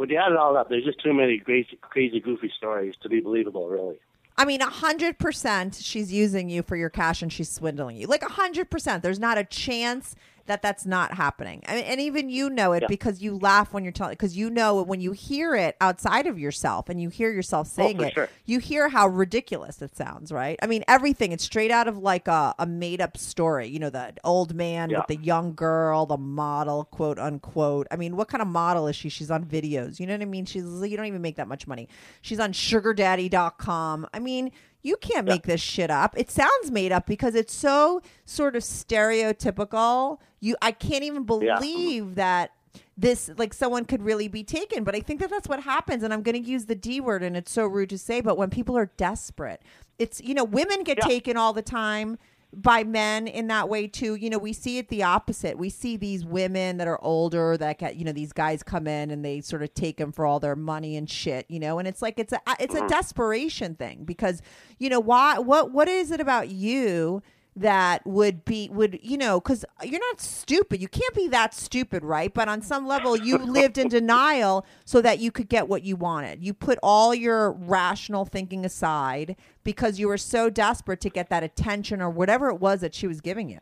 [0.00, 3.08] when you add it all up, there's just too many crazy, crazy, goofy stories to
[3.10, 3.96] be believable, really.
[4.38, 8.06] I mean, a hundred percent, she's using you for your cash and she's swindling you.
[8.06, 9.02] Like a hundred percent.
[9.02, 10.16] There's not a chance
[10.50, 11.62] that that's not happening.
[11.68, 12.88] I mean, and even you know it Yeah.
[12.88, 14.12] because you laugh when you're telling.
[14.12, 17.74] Because you know when you hear it outside of yourself and you hear yourself oh,
[17.82, 18.28] saying Oh, it, sure.
[18.44, 20.58] you hear how ridiculous it sounds, right?
[20.62, 21.32] I mean, everything.
[21.32, 23.68] It's straight out of like a, a made up story.
[23.68, 24.98] You know, the old man Yeah.
[24.98, 27.86] with the young girl, the model, quote unquote.
[27.90, 29.08] I mean, what kind of model is she?
[29.08, 30.00] She's on videos.
[30.00, 30.44] You know what I mean?
[30.46, 31.88] She's you don't even make that much money.
[32.22, 34.08] She's on SugarDaddy.com.
[34.12, 34.50] I mean.
[34.82, 36.14] You can't make this shit up.
[36.16, 40.18] It sounds made up because it's so sort of stereotypical.
[40.40, 41.28] You, I can't even Yeah.
[41.28, 41.60] Mm-hmm.
[41.60, 42.52] believe that
[42.96, 46.12] this like someone could really be taken but i think that that's what happens and
[46.12, 48.48] i'm going to use the d word and it's so rude to say but when
[48.50, 49.60] people are desperate
[49.98, 51.06] it's you know women get Yeah.
[51.08, 52.16] taken all the time
[52.52, 54.14] by men in that way too.
[54.14, 55.58] You know we see it the opposite.
[55.58, 59.10] We see these women that are older that get you know these guys come in
[59.10, 61.78] and they sort of take them for all their money and shit you know?
[61.78, 62.88] And it's like it's a it's a mm-hmm.
[62.88, 64.40] desperation thing because
[64.78, 67.22] you know why what what is it about you
[67.56, 72.04] that would be would you know because you're not stupid you can't be that stupid
[72.04, 75.82] right but on some level you lived in denial so that you could get what
[75.82, 79.34] you wanted you put all your rational thinking aside
[79.64, 83.06] because you were so desperate to get that attention or whatever it was that she
[83.08, 83.58] was giving you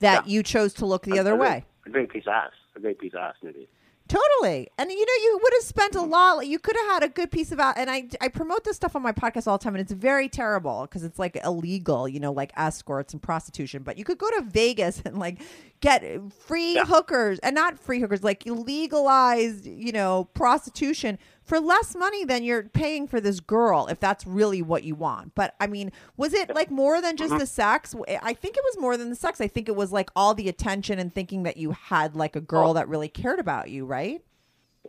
[0.00, 0.32] that Yeah.
[0.32, 2.50] you chose to look the A- other great- way A great piece of ass.
[2.74, 3.68] A great piece of ass, maybe.
[4.08, 4.68] Totally.
[4.78, 6.46] And you know, you would have spent a lot.
[6.46, 7.76] You could have had a good piece of out.
[7.76, 10.28] And I, I promote this stuff on my podcast all the time, and it's very
[10.28, 13.82] terrible because it's like illegal, you know, like escorts and prostitution.
[13.82, 15.40] But you could go to Vegas and like
[15.80, 16.84] get free Yeah.
[16.84, 22.64] hookers and not free hookers, like legalized, you know, prostitution for less money than you're
[22.64, 25.34] paying for this girl if that's really what you want.
[25.34, 27.38] But I mean, was it like more than just uh-huh.
[27.38, 27.94] the sex?
[28.08, 29.40] Eh, I think it was more than the sex.
[29.40, 32.40] I think it was like all the attention and thinking that you had like a
[32.40, 34.22] girl that really cared about you, right?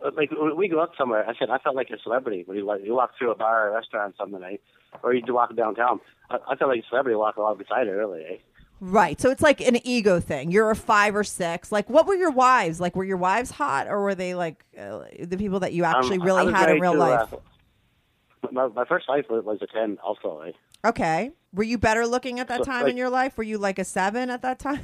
[0.04, 2.56] Uh, like when we go out somewhere, I said I felt like a celebrity when
[2.56, 4.60] you like you walk through a bar or restaurant something night,
[5.02, 6.00] or you walk downtown.
[6.28, 8.22] I, I felt like a celebrity walking along beside her, really.
[8.22, 8.36] Eh?
[8.80, 9.20] Right.
[9.20, 10.50] So it's like an ego thing.
[10.50, 11.72] You're a five or six.
[11.72, 12.80] Like, what were your wives?
[12.80, 16.18] Like, were your wives hot or were they like uh, the people that you actually
[16.18, 17.34] Um, really had in real to, life?
[17.34, 20.40] Uh, my, my first wife was, a ten, also.
[20.42, 20.52] Eh?
[20.86, 21.32] Okay.
[21.52, 23.36] Were you better looking at that So, time like- in your life?
[23.36, 24.80] Were you like a seven at that time?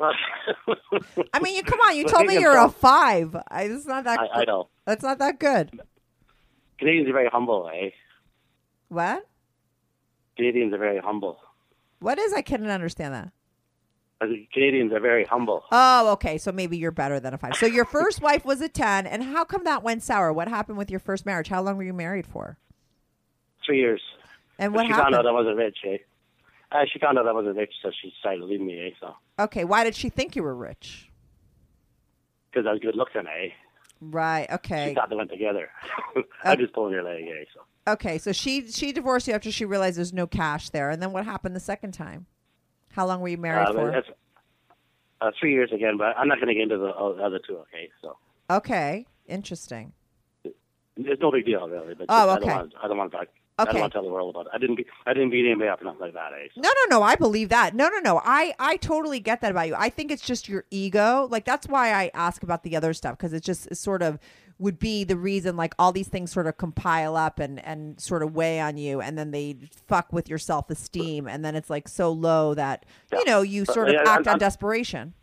[0.00, 0.12] I
[1.32, 1.96] I mean, you come on.
[1.96, 3.34] You told me you're a five.
[3.48, 4.18] I, it's not that.
[4.34, 4.68] I know.
[4.84, 5.80] That's not that good.
[6.78, 7.90] Canadians are very humble, eh?
[8.88, 9.26] What?
[10.36, 11.38] Canadians are very humble.
[12.04, 12.34] What is?
[12.34, 13.32] I couldn't understand that.
[14.20, 15.64] Think Canadians are very humble.
[15.72, 16.36] Oh, okay.
[16.36, 17.56] So maybe you're better than a five.
[17.56, 20.30] So your first wife was a ten, and how come that went sour?
[20.30, 21.48] What happened with your first marriage?
[21.48, 22.58] How long were you married for?
[23.64, 24.02] Three years.
[24.58, 25.16] And But what she found happened?
[25.16, 25.96] out I wasn't rich, eh?
[26.70, 28.90] Uh, she found out I wasn't rich, so she decided to leave me, eh?
[29.00, 29.64] So Okay.
[29.64, 31.10] Why did she think you were rich?
[32.50, 33.48] because I was good looking, eh?
[34.00, 34.46] Right.
[34.52, 34.76] Okay.
[34.76, 34.94] She Okay.
[34.94, 35.70] thought they went together.
[36.44, 37.44] I just pulled her leg, eh?
[37.54, 38.18] So Okay.
[38.18, 41.24] So she she divorced you after she realized there's no cash there, and then what
[41.24, 42.26] happened the second time?
[42.92, 44.02] How long were you married uh, for?
[45.20, 47.56] uh, three years again, but I'm not going to get into the uh, other two,
[47.58, 47.90] okay?
[48.02, 48.16] So
[48.50, 49.06] Okay.
[49.26, 49.92] Interesting.
[50.44, 51.94] it's no big deal, really.
[51.94, 52.46] But Oh, I okay.
[52.46, 53.28] don't want, I don't want to talk.
[53.56, 54.52] I don't want to tell the world about it.
[54.52, 54.76] I didn't.
[54.76, 56.48] Be, I didn't beat anybody up or nothing like that, eh?
[56.54, 56.60] So.
[56.60, 57.02] No, no, no.
[57.04, 57.72] I believe that.
[57.72, 58.20] No, no, no.
[58.24, 59.76] I, I totally get that about you.
[59.78, 61.28] I think it's just your ego.
[61.30, 64.18] Like that's why I ask about the other stuff because it's just is sort of
[64.58, 68.22] would be the reason like all these things sort of compile up and and sort
[68.22, 69.56] of weigh on you and then they
[69.88, 73.64] fuck with your self esteem and then it's like so low that you know you
[73.64, 75.14] sort of yeah, act I'm- on I'm- desperation.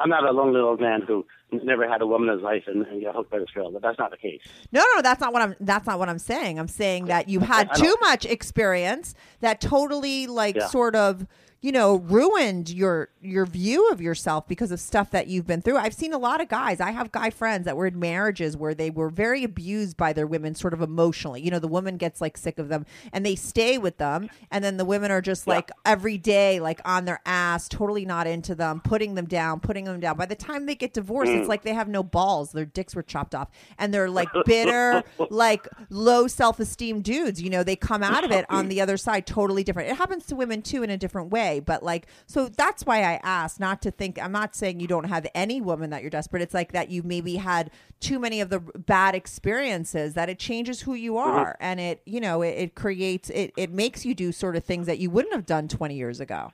[0.00, 2.84] I'm not a lonely old man who never had a woman in his life and,
[2.86, 3.70] and got hooked by this girl.
[3.70, 4.40] But that's not the case.
[4.72, 5.54] No, no, that's not what I'm.
[5.60, 6.58] That's not what I'm saying.
[6.58, 7.84] I'm saying that you had I know.
[7.84, 10.66] too much experience that totally, like, Yeah.
[10.66, 11.28] sort of,
[11.64, 15.78] you know, ruined your your view of yourself because of stuff that you've been through.
[15.78, 16.78] I've seen a lot of guys.
[16.78, 20.26] I have guy friends that were in marriages where they were very abused by their
[20.26, 21.40] women, sort of emotionally.
[21.40, 24.62] You know, the woman gets like sick of them and they stay with them, and
[24.62, 28.54] then the women are just like every day, like on their ass, totally not into
[28.54, 30.18] them, putting them down, putting them down.
[30.18, 31.38] By the time they get divorced, Mm.
[31.38, 32.52] it's like they have no balls.
[32.52, 33.48] Their dicks were chopped off,
[33.78, 37.40] and they're like bitter, like low self esteem dudes.
[37.40, 39.88] You know, they come out of it on the other side totally different.
[39.88, 43.20] It happens to women too in a different way, but like, so that's why I
[43.22, 44.22] asked not to think.
[44.22, 46.42] I'm not saying you don't have any woman that you're desperate.
[46.42, 50.82] It's like that you maybe had too many of the bad experiences that it changes
[50.82, 53.52] who you are, and it, you know, it, it creates it.
[53.56, 56.52] It makes you do sort of things that you wouldn't have done 20 years ago.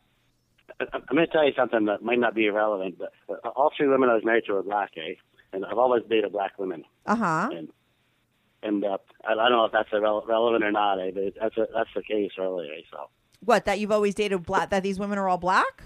[0.80, 3.88] I'm going to tell you something that might not be irrelevant, but uh, all three
[3.88, 5.14] women I was married to were black, eh?
[5.52, 6.84] And I've always dated black women.
[7.06, 7.50] Uh huh.
[7.52, 7.68] And
[8.62, 11.10] and uh, I don't know if that's irrele- relevant or not, eh?
[11.14, 12.68] But that's a, that's the case, really.
[12.68, 12.82] Eh?
[12.90, 13.08] So
[13.44, 14.70] What that you've always dated black?
[14.70, 15.83] That these women are all black?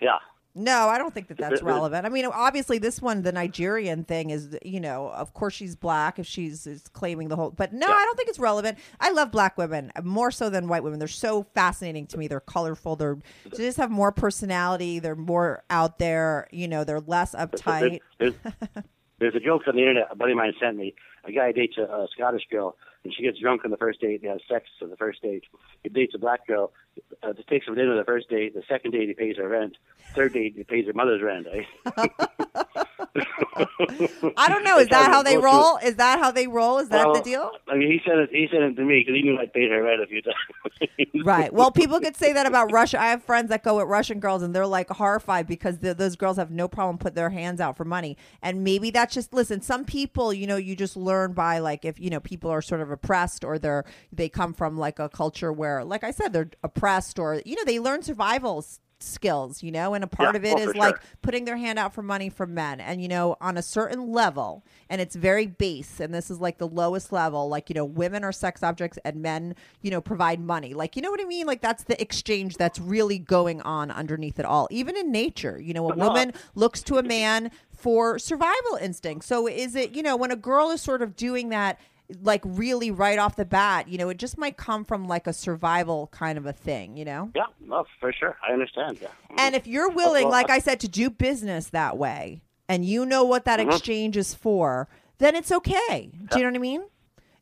[0.00, 0.18] yeah,
[0.54, 2.06] No, I don't think that that's relevant.
[2.06, 6.18] I mean, obviously, this one, the Nigerian thing, is you know, of course, she's black
[6.18, 7.50] if she's is claiming the whole.
[7.50, 7.94] But no, Yeah.
[7.94, 8.78] I don't think it's relevant.
[9.00, 10.98] I love black women more so than white women.
[10.98, 12.28] They're so fascinating to me.
[12.28, 12.94] They're colorful.
[12.96, 14.98] They're they just have more personality.
[14.98, 16.46] They're more out there.
[16.52, 18.00] You know, they're less uptight.
[18.18, 18.34] There's,
[19.18, 20.94] there's a joke on the internet a buddy of mine sent me.
[21.24, 24.20] A guy dates a, a Scottish girl, and she gets drunk on the first date.
[24.20, 25.44] They have sex on the first date.
[25.84, 26.72] He dates a black girl.
[27.22, 28.52] Uh, takes her for dinner the first date.
[28.52, 29.76] The second date, he pays her rent.
[30.12, 31.46] Third date, he pays her mother's rent.
[31.46, 32.08] Eh?
[34.36, 34.78] I don't know.
[34.78, 35.76] Is that how they roll?
[35.78, 36.78] Is that how they roll?
[36.78, 37.50] Is that Well, the deal?
[37.68, 38.30] I mean, he said it.
[38.30, 40.36] He said it to me because he knew I paid her rent a few times.
[41.24, 41.52] Right.
[41.52, 43.00] Well, people could say that about Russia.
[43.00, 46.16] I have friends that go with Russian girls, and they're like horrified because the, those
[46.16, 48.16] girls have no problem put their hands out for money.
[48.42, 49.60] And maybe that's just listen.
[49.60, 52.80] Some people, you know, you just learn by like if you know people are sort
[52.80, 56.50] of oppressed or they're they come from like a culture where, like I said, they're
[56.62, 58.64] oppressed or you know they learn survival
[58.98, 59.62] skills.
[59.62, 61.04] You know, and a part Yeah, of it oh, is like sure.
[61.22, 62.80] putting their hand out for money from men.
[62.80, 66.58] And you know on a certain level and it's very base and this is like
[66.58, 70.40] the lowest level like you know women are sex objects and men you know provide
[70.40, 70.74] money.
[70.74, 71.46] Like you know what i mean?
[71.46, 74.68] Like that's the exchange that's really going on underneath it all.
[74.70, 79.24] Even in nature you know a woman looks to a man for survival instinct.
[79.24, 81.78] So is it you know when a girl is sort of doing that
[82.22, 85.32] like really right off the bat you know it just might come from like a
[85.32, 88.36] survival kind of a thing you know yeah, no, for sure.
[88.48, 88.98] I understand.
[89.02, 89.08] Yeah.
[89.36, 93.04] and if you're willing, well, like I said, to do business that way, and you
[93.04, 93.70] know what that Mm-hmm.
[93.70, 94.88] exchange is for,
[95.18, 96.10] then it's okay.
[96.30, 96.84] Do you know what I mean?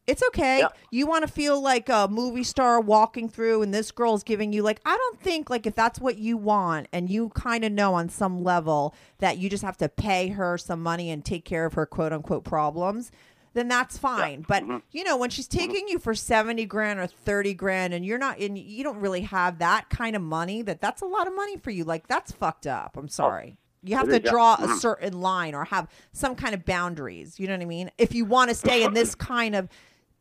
[0.06, 0.58] It's okay.
[0.58, 0.68] Yeah.
[0.90, 4.62] You want to feel like a movie star walking through, and this girl's giving you
[4.62, 7.94] like I don't think like if that's what you want, and you kind of know
[7.94, 11.64] on some level that you just have to pay her some money and take care
[11.66, 13.10] of her quote unquote problems.
[13.54, 14.44] Then that's fine.
[14.46, 14.76] But Mm-hmm.
[14.92, 18.38] you know, when she's taking you for seventy grand or thirty grand, and you're not,
[18.38, 21.56] and you don't really have that kind of money, that that's a lot of money
[21.56, 21.84] for you.
[21.84, 22.96] Like that's fucked up.
[22.96, 23.56] I'm sorry.
[23.82, 24.30] You have Oh, It to is, yeah.
[24.30, 24.78] draw a Mhm.
[24.78, 27.38] certain line or have some kind of boundaries.
[27.38, 27.90] You know what I mean?
[27.98, 29.68] If you want to stay in this kind of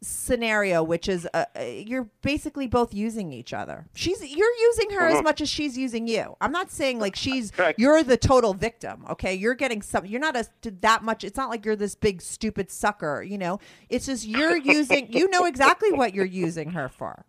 [0.03, 3.85] scenario, which is uh, uh, you're basically both using each other.
[3.93, 6.35] She's you're using her as much as she's using you.
[6.41, 7.63] I'm not saying like she's Uh-huh.
[7.63, 7.79] Correct.
[7.79, 9.05] you're the total victim.
[9.09, 10.05] Okay, you're getting some.
[10.05, 10.45] You're not a
[10.81, 11.23] that much.
[11.23, 13.23] It's not like you're this big stupid sucker.
[13.23, 15.11] You know, it's just you're using.
[15.11, 17.25] You know exactly what you're using her for.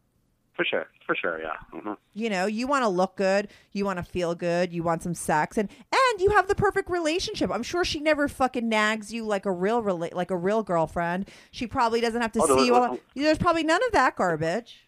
[0.57, 1.57] For sure, for sure, yeah.
[1.73, 5.03] hmm You know, you want to look good, you want to feel good, you want
[5.03, 7.51] some sex, and and you have the perfect relationship.
[7.53, 11.29] I'm sure she never fucking nags you like a real rela- like a real girlfriend.
[11.51, 12.73] She probably doesn't have to Oh, no, see you.
[12.73, 13.01] no, All, no.
[13.17, 14.87] there's probably none of that garbage.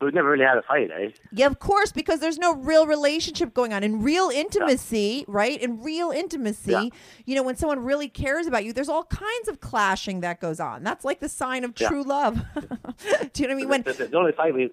[0.00, 1.10] We've never really had a fight, eh?
[1.30, 3.84] Yeah, of course, because there's no real relationship going on.
[3.84, 5.60] In real intimacy, right?
[5.60, 6.84] In real intimacy, Yeah.
[7.26, 10.58] you know, when someone really cares about you, there's all kinds of clashing that goes
[10.58, 10.84] on.
[10.84, 11.88] That's like the sign of Yeah.
[11.88, 12.42] true love.
[12.54, 13.68] Do you know what I mean?
[13.68, 14.70] When the, the, the only fight we,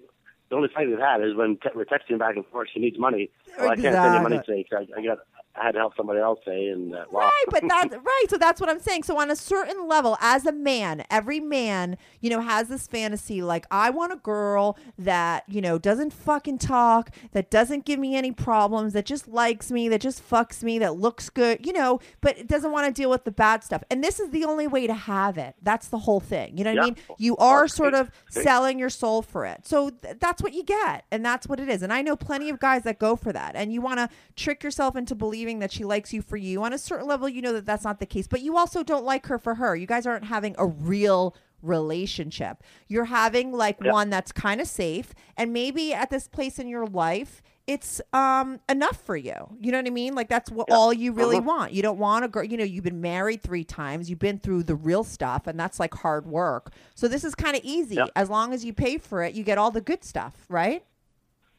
[0.48, 2.68] the only fight we've had is when te- we're texting back and forth.
[2.72, 3.30] She needs money.
[3.58, 4.64] Well, I can't send you money Exactly.
[4.64, 5.18] today 'cause I, I got,
[5.60, 7.20] I had to help somebody else say, and uh, wow.
[7.22, 8.24] Right, but that's right.
[8.28, 9.02] So that's what I'm saying.
[9.04, 13.42] So on a certain level, as a man, every man, you know, has this fantasy
[13.42, 18.14] like I want a girl that, you know, doesn't fucking talk, that doesn't give me
[18.14, 22.00] any problems, that just likes me, that just fucks me, that looks good, you know,
[22.20, 23.82] but it doesn't want to deal with the bad stuff.
[23.90, 25.54] And this is the only way to have it.
[25.62, 26.56] That's the whole thing.
[26.56, 26.82] You know what Yeah.
[26.82, 26.96] I mean?
[27.18, 29.66] You are Well, sort of selling your soul for it.
[29.66, 31.04] So th- that's what you get.
[31.10, 31.82] And that's what it is.
[31.82, 33.56] And I know plenty of guys that go for that.
[33.56, 36.62] And you want to trick yourself into believing that she likes you for you.
[36.62, 38.26] On a certain level, you know that that's not the case.
[38.28, 39.74] But you also don't like her for her.
[39.74, 42.62] You guys aren't having a real relationship.
[42.86, 43.92] You're having like Yeah.
[43.92, 45.14] one that's kind of safe.
[45.36, 49.34] And maybe at this place in your life, it's um enough for you.
[49.60, 50.14] You know what I mean?
[50.14, 51.44] Like that's what all you really Mhm.
[51.44, 51.72] want.
[51.72, 54.62] You don't want a girl, you know, you've been married 3 times, you've been through
[54.64, 56.72] the real stuff and that's like hard work.
[56.94, 57.96] So this is kind of easy.
[57.96, 58.06] Yeah.
[58.16, 60.84] As long as you pay for it, you get all the good stuff, right?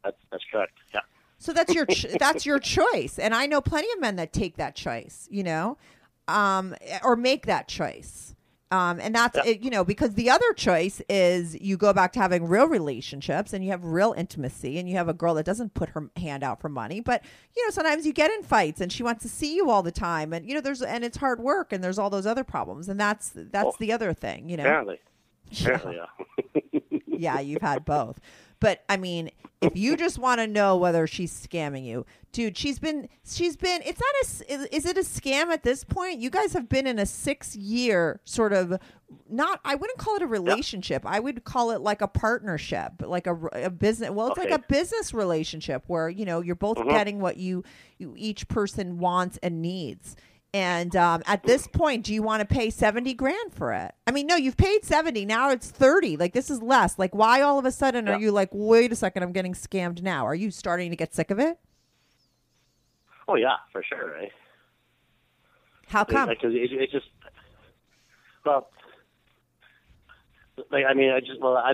[0.04, 0.74] That's that's correct.
[0.94, 1.02] Yeah.
[1.40, 4.58] So that's your ch- that's your choice, and I know plenty of men that take
[4.58, 5.78] that choice, you know,
[6.28, 8.36] um, or make that choice.
[8.72, 9.54] Um, and that's Yeah.
[9.54, 13.52] it, you know because the other choice is you go back to having real relationships
[13.52, 16.44] and you have real intimacy and you have a girl that doesn't put her hand
[16.44, 17.24] out for money but
[17.58, 19.92] you know sometimes you get in fights and she wants to see you all the
[19.92, 22.88] time and you know there's and it's hard work and there's all those other problems
[22.88, 25.00] and that's that's the other thing you know Apparently.
[25.52, 26.80] Apparently, yeah.
[27.08, 28.20] yeah, you've had both.
[28.60, 32.78] But I mean, if you just want to know whether she's scamming you, dude, she's
[32.80, 36.20] been she's been it's not a is, it a scam at this point?
[36.20, 38.78] You guys have been in a 6 year sort of
[39.30, 41.04] not I wouldn't call it a relationship.
[41.06, 44.60] I would call it like a partnership, like a, a business well, it's like a
[44.60, 46.90] business relationship where, you know, you're both Mhm.
[46.90, 47.64] getting what you,
[47.98, 50.16] you each person wants and needs.
[50.54, 53.94] And um, at this point, do you want to pay 70 grand for it?
[54.08, 55.26] I mean, no, you've paid 70.
[55.26, 56.18] Now it's 30.
[56.18, 56.98] Like, this is less.
[56.98, 58.14] Like, why all of a sudden Yeah.
[58.16, 60.26] are you like, wait a second, I'm getting scammed now?
[60.26, 61.60] Are you starting to get sick of it?
[63.28, 64.32] Oh yeah, for sure, right?
[65.88, 66.30] How come?
[66.30, 67.06] Because it, it just,
[68.44, 68.70] well,
[70.72, 71.74] like I mean, I just well, I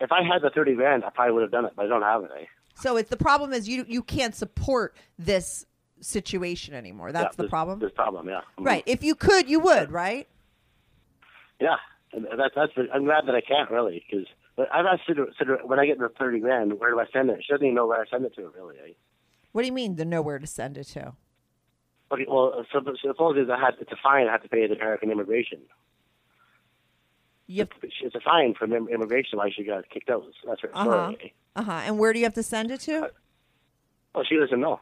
[0.00, 2.00] if I had the thirty grand, I probably would have done it, but I don't
[2.02, 2.30] have it.
[2.40, 2.44] Eh?
[2.74, 5.66] So it's the problem is you you can't support this
[6.00, 7.12] situation anymore.
[7.12, 7.78] That's Yeah, the problem.
[7.78, 8.40] This problem, yeah.
[8.58, 8.66] Mhm.
[8.66, 8.82] Right.
[8.86, 10.28] If you could, you would, right?
[11.60, 11.76] Yeah,
[12.12, 12.72] and that's that's.
[12.92, 14.26] I'm glad that I can't really because.
[14.56, 15.18] But I've asked Sid,
[15.64, 17.42] when I get the thirty grand, where do I send it?
[17.44, 18.76] She doesn't even know where I send it to, really.
[18.78, 18.92] Eh?
[19.52, 21.14] What do you mean the nowhere to send it to?
[22.12, 24.28] Okay, well, so, so suppose I had it's a fine.
[24.28, 25.60] I have to pay the American immigration.
[27.46, 27.72] Yep.
[27.82, 30.24] have, It's a fine from immigration why she got kicked out.
[30.46, 31.12] That's her uh-huh.
[31.12, 31.18] story.
[31.56, 31.60] eh?
[31.60, 31.72] Uh-huh.
[31.84, 33.10] And where do you have to send it to?
[34.14, 34.80] Well, she doesn't know.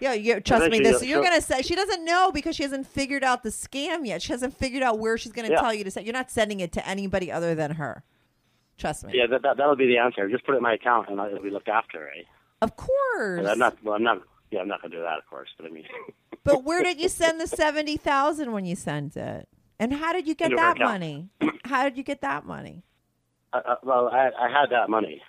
[0.00, 0.80] Yeah, you trust me.
[0.80, 4.06] This uh, you're gonna say she doesn't know because she hasn't figured out the scam
[4.06, 4.20] yet.
[4.22, 5.60] She hasn't figured out where she's gonna Yeah.
[5.60, 6.06] tell you to send.
[6.06, 8.04] You're not sending it to anybody other than her.
[8.78, 9.12] Trust me.
[9.14, 10.28] Yeah, that, that that'll be the answer.
[10.28, 12.26] Just put it in my account and it'll be looked after, right?
[12.60, 13.38] Of course.
[13.38, 13.76] And I'm not.
[13.82, 14.20] Well, I'm not.
[14.50, 15.48] Yeah, I'm not gonna do that, of course.
[15.56, 15.84] But I mean,
[16.44, 19.48] But where did you send the seventy thousand when you sent it?
[19.78, 21.28] And how did you get Into that money?
[21.64, 22.82] How did you get that money?
[23.52, 25.22] I, I, well, I, I had that money.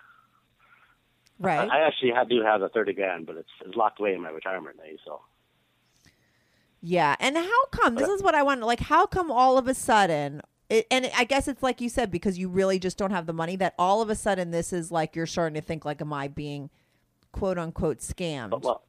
[1.40, 1.70] Right.
[1.70, 4.22] I, I actually had, do have the thirty grand, but it's, it's locked away in
[4.22, 4.98] my retirement day.
[5.06, 5.22] So
[6.82, 7.96] Yeah, and how come?
[7.96, 8.62] This is what I want.
[8.62, 10.42] Like, how come all of a sudden?
[10.70, 13.34] It, and I guess it's like you said because you really just don't have the
[13.34, 13.56] money.
[13.56, 16.28] That all of a sudden this is like you're starting to think like, am I
[16.28, 16.70] being
[17.32, 18.62] quote unquote scammed?
[18.62, 18.84] Well,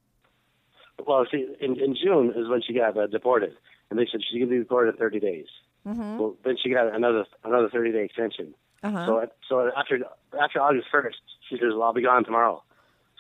[1.07, 3.53] well, see, in, in June is when she got uh, deported,
[3.91, 5.47] and they said she's going to be deported in 30 days.
[5.87, 6.19] mm-hmm.
[6.19, 8.55] Well, then she got another another 30 day extension.
[8.83, 9.07] Uh-huh.
[9.07, 9.99] So so after
[10.41, 11.15] after August 1st,
[11.49, 12.63] she says, "Well, I'll be gone tomorrow."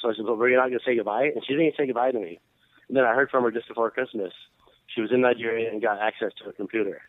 [0.00, 2.12] So I said, "Well, we're not going to say goodbye," and she didn't say goodbye
[2.12, 2.38] to me.
[2.88, 4.32] And then I heard from her just before Christmas.
[4.94, 7.02] She was in Nigeria and got access to a computer.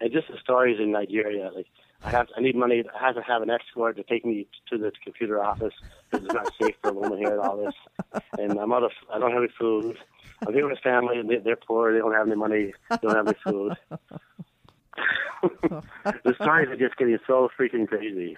[0.00, 1.50] and just the stories in Nigeria.
[1.54, 1.66] Like
[2.04, 2.84] I have, I need money.
[2.94, 5.74] I have to have an escort to take me to the computer office
[6.10, 7.74] because it's not safe for a woman here and all this.
[8.38, 9.96] And I'm out of, I don't have any food.
[10.46, 11.92] I'm here with family, and they, they're poor.
[11.92, 12.72] They don't have any money.
[12.90, 13.72] They don't have any food.
[15.62, 18.36] the stories are just getting so freaking crazy.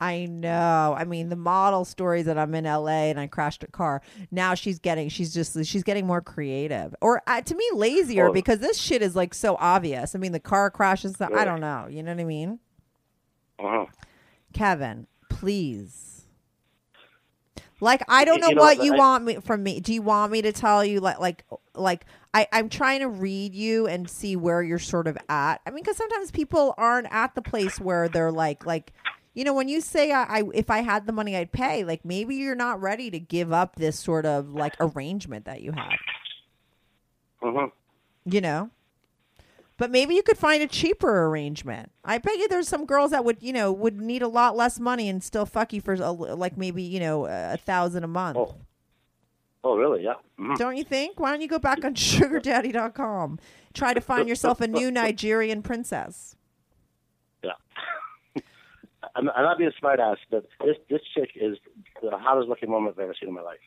[0.00, 0.94] I know.
[0.96, 4.00] I mean, the model stories that I'm in LA and I crashed a car.
[4.30, 8.32] Now she's getting, she's just, she's getting more creative, or uh, to me, lazier Oh.
[8.32, 10.14] because this shit is like so obvious.
[10.14, 11.20] I mean, the car crashes.
[11.20, 11.86] I don't know.
[11.90, 12.58] You know what I mean?
[13.58, 13.86] Uh-huh.
[14.52, 16.22] Kevin, please.
[17.80, 19.80] Like I don't You know, know, what you I- want me from me.
[19.80, 23.54] Do you want me to tell you like like like I I'm trying to read
[23.54, 25.60] you and see where you're sort of at.
[25.66, 28.92] I mean, because sometimes people aren't at the place where they're like like
[29.34, 31.84] you know when you say I, I if I had the money I'd pay.
[31.84, 35.72] Like maybe you're not ready to give up this sort of like arrangement that you
[35.72, 35.98] have.
[37.42, 37.68] Uh-huh.
[38.24, 38.70] You know.
[39.78, 41.92] But maybe you could find a cheaper arrangement.
[42.04, 44.80] I bet you there's some girls that would, you know, would need a lot less
[44.80, 48.38] money and still fuck you for a, like maybe, you know, a thousand a month.
[48.38, 48.56] Oh.
[49.64, 50.04] Oh, really?
[50.04, 50.14] Yeah.
[50.38, 50.56] Mhm.
[50.56, 51.18] Don't you think?
[51.18, 53.38] Why don't you go back on sugardaddy.com?
[53.74, 56.36] Try to find yourself a new Nigerian princess.
[57.42, 57.52] Yeah.
[59.14, 61.58] I'm, I'm not being a smartass, but this this chick is
[62.02, 63.58] the hottest looking woman I've ever seen in my life.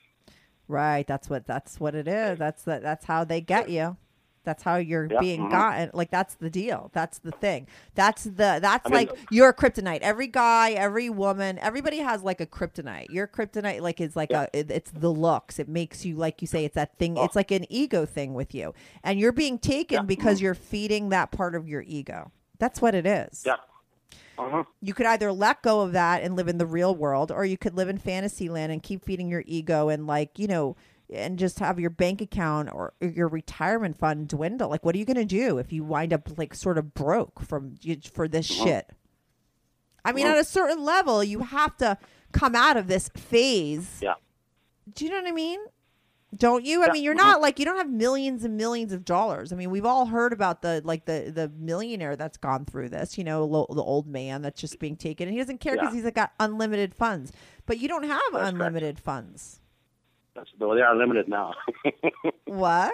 [0.67, 2.39] Right, that's what that's what it is.
[2.39, 3.97] That's the, that's how they get you.
[4.43, 5.51] That's how you're Yeah, being mhm.
[5.51, 5.91] gotten.
[5.93, 6.89] Like that's the deal.
[6.93, 7.67] That's the thing.
[7.95, 9.99] That's the that's I mean- like your kryptonite.
[10.01, 13.09] Every guy, every woman, everybody has like a kryptonite.
[13.11, 15.59] Your kryptonite like is like a it, it's the looks.
[15.59, 17.17] It makes you like you say it's that thing.
[17.17, 18.73] It's like an ego thing with you,
[19.03, 22.31] and you're being taken Yeah, because you're feeding that part of your ego.
[22.57, 23.43] That's what it is.
[23.45, 23.55] Yeah.
[24.37, 24.63] Uh-huh.
[24.81, 27.57] You could either let go of that and live in the real world, or you
[27.57, 30.75] could live in fantasy land and keep feeding your ego and like you know,
[31.11, 34.69] and just have your bank account or your retirement fund dwindle.
[34.69, 37.41] Like, what are you going to do if you wind up like sort of broke
[37.41, 37.75] from
[38.13, 38.89] for this shit?
[40.03, 41.97] I mean, at a certain level, you have to
[42.31, 43.99] come out of this phase.
[44.01, 44.15] Yeah.
[44.91, 45.59] Do you know what I mean?
[46.35, 46.81] Don't you?
[46.81, 46.93] I Yeah.
[46.93, 49.51] mean, you're not like you don't have millions and millions of dollars.
[49.51, 53.17] I mean, we've all heard about the like the the millionaire that's gone through this.
[53.17, 55.93] You know, lo- the old man that's just being taken, and he doesn't care because
[55.93, 56.01] Yeah.
[56.03, 57.31] he's got unlimited funds.
[57.65, 58.47] But you don't have correct.
[58.53, 59.59] unlimited funds.
[60.35, 61.53] That's, well, they are limited now.
[62.45, 62.93] What?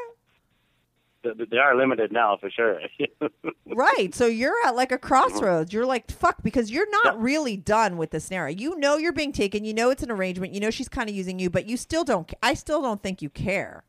[1.24, 2.80] They- are limited now for sure.
[3.66, 4.14] right.
[4.16, 5.74] So you're at like a crossroads.
[5.74, 7.22] You're like, fuck, because you're not Yeah.
[7.24, 8.56] really done with this scenario.
[8.58, 9.66] You know you're being taken.
[9.66, 10.54] You know it's an arrangement.
[10.54, 12.32] You know she's kind of using you, but you still don't.
[12.42, 13.84] I still don't think you care.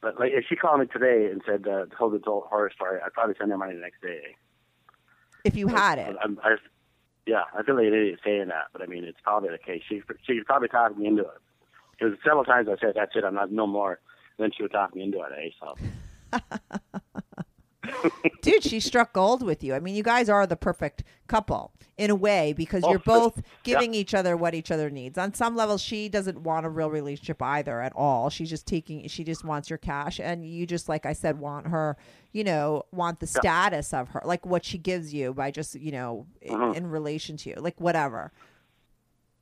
[0.00, 2.98] but like, if she called me today and said, uh, told the whole horror story,
[3.04, 4.34] I'd probably send her money the next day.
[5.44, 6.16] If you had it.
[6.22, 6.56] I'm, I,
[7.26, 9.82] yeah, I feel like an idiot saying that, but I mean, it's probably the case.
[9.88, 11.38] She she probably talked me into it.
[11.98, 13.98] Because several times I said, "That's it, I'm not no more."
[14.38, 15.32] then she would talk me into it.
[15.34, 15.48] Eh?
[15.58, 15.74] So
[18.42, 22.10] dude she struck gold with you i mean you guys are the perfect couple in
[22.10, 25.54] a way because Oh, you're both giving each other what each other needs on some
[25.54, 29.44] level she doesn't want a real relationship either at all she's just taking she just
[29.44, 31.96] wants your cash and you just like i said want her
[32.32, 35.92] you know want the status of her like what she gives you by just you
[35.92, 36.72] know i- Uh-huh.
[36.72, 38.32] in relation to you like whatever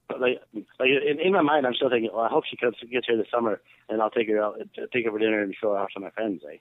[0.08, 2.76] But like, like in, in my mind, I'm still thinking, well, I hope she comes
[2.90, 4.60] gets here this summer, and I'll take her out,
[4.92, 6.42] take her for dinner and show her off to my friends.
[6.50, 6.56] Eh?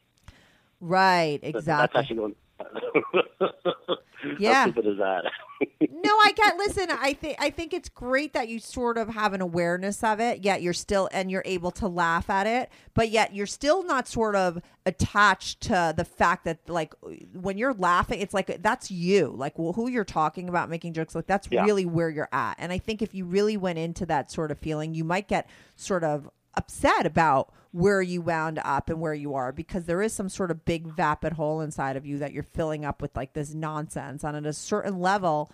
[0.80, 2.36] right But That's exactly actually going.
[4.40, 4.54] Yeah.
[4.66, 5.24] How stupid is that?
[5.92, 6.88] no, I can't listen.
[6.90, 10.46] I think I think it's great that you sort of have an awareness of it,
[10.46, 14.08] yet you're still and you're able to laugh at it, but yet you're still not
[14.08, 16.94] sort of attached to the fact that like
[17.34, 21.16] when you're laughing, it's like that's you, like well, who you're talking about, making jokes,
[21.16, 21.64] like that's Yeah.
[21.66, 22.56] really where you're at.
[22.60, 25.50] And I think if you really went into that sort of feeling, you might get
[25.76, 30.14] sort of upset about where you wound up and where you are because there is
[30.14, 33.34] some sort of big vapid hole inside of you that you're filling up with like
[33.34, 34.24] this nonsense.
[34.24, 35.52] And at a certain level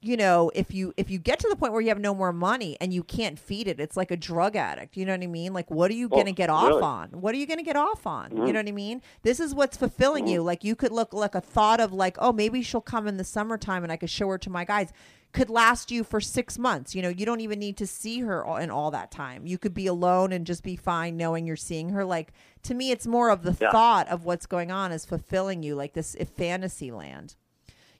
[0.00, 2.32] you know if you if you get to the point where you have no more
[2.32, 4.96] money and you can't feed it it's like a drug addict.
[4.96, 5.52] You know what i mean?
[5.52, 6.82] Like what are you Oh, going to get off really?
[6.82, 7.08] on?
[7.20, 8.30] What are you going to get off on?
[8.30, 8.46] Mm-hmm.
[8.46, 9.02] you know what i mean?
[9.22, 10.40] This is what's fulfilling you.
[10.42, 13.24] Like you could look like a thought of like oh maybe she'll come in the
[13.24, 14.92] summertime and i could show her to my guys
[15.32, 18.44] could last you for six months you know you don't even need to see her
[18.44, 21.54] all, in all that time you could be alone and just be fine knowing you're
[21.56, 23.70] seeing her like to me it's more of the Yeah.
[23.70, 27.34] thought of what's going on is fulfilling you like this if fantasy land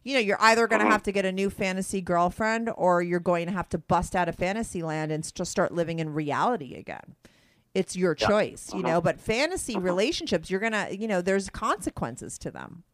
[0.04, 0.92] you know, you're either going to Uh-huh.
[0.92, 4.28] have to get a new fantasy girlfriend or you're going to have to bust out
[4.28, 7.14] of fantasy land and just start living in reality again.
[7.74, 8.28] It's your Yeah.
[8.28, 8.92] choice, you Uh-huh.
[8.92, 12.84] know, but fantasy relationships, you're going to, you know, there's consequences to them.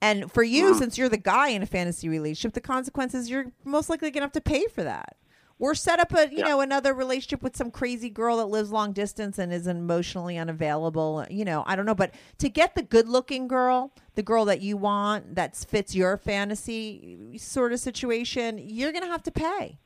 [0.00, 0.74] And for you, Uh-huh.
[0.74, 4.26] since you're the guy in a fantasy relationship, the consequences you're most likely going to
[4.26, 5.16] have to pay for that.
[5.60, 6.44] or set up a you Yeah.
[6.44, 11.26] know another relationship with some crazy girl that lives long distance and is emotionally unavailable
[11.28, 14.60] you know i don't know but to get the good looking girl the girl that
[14.60, 19.80] you want that fits your fantasy sort of situation you're gonna have to pay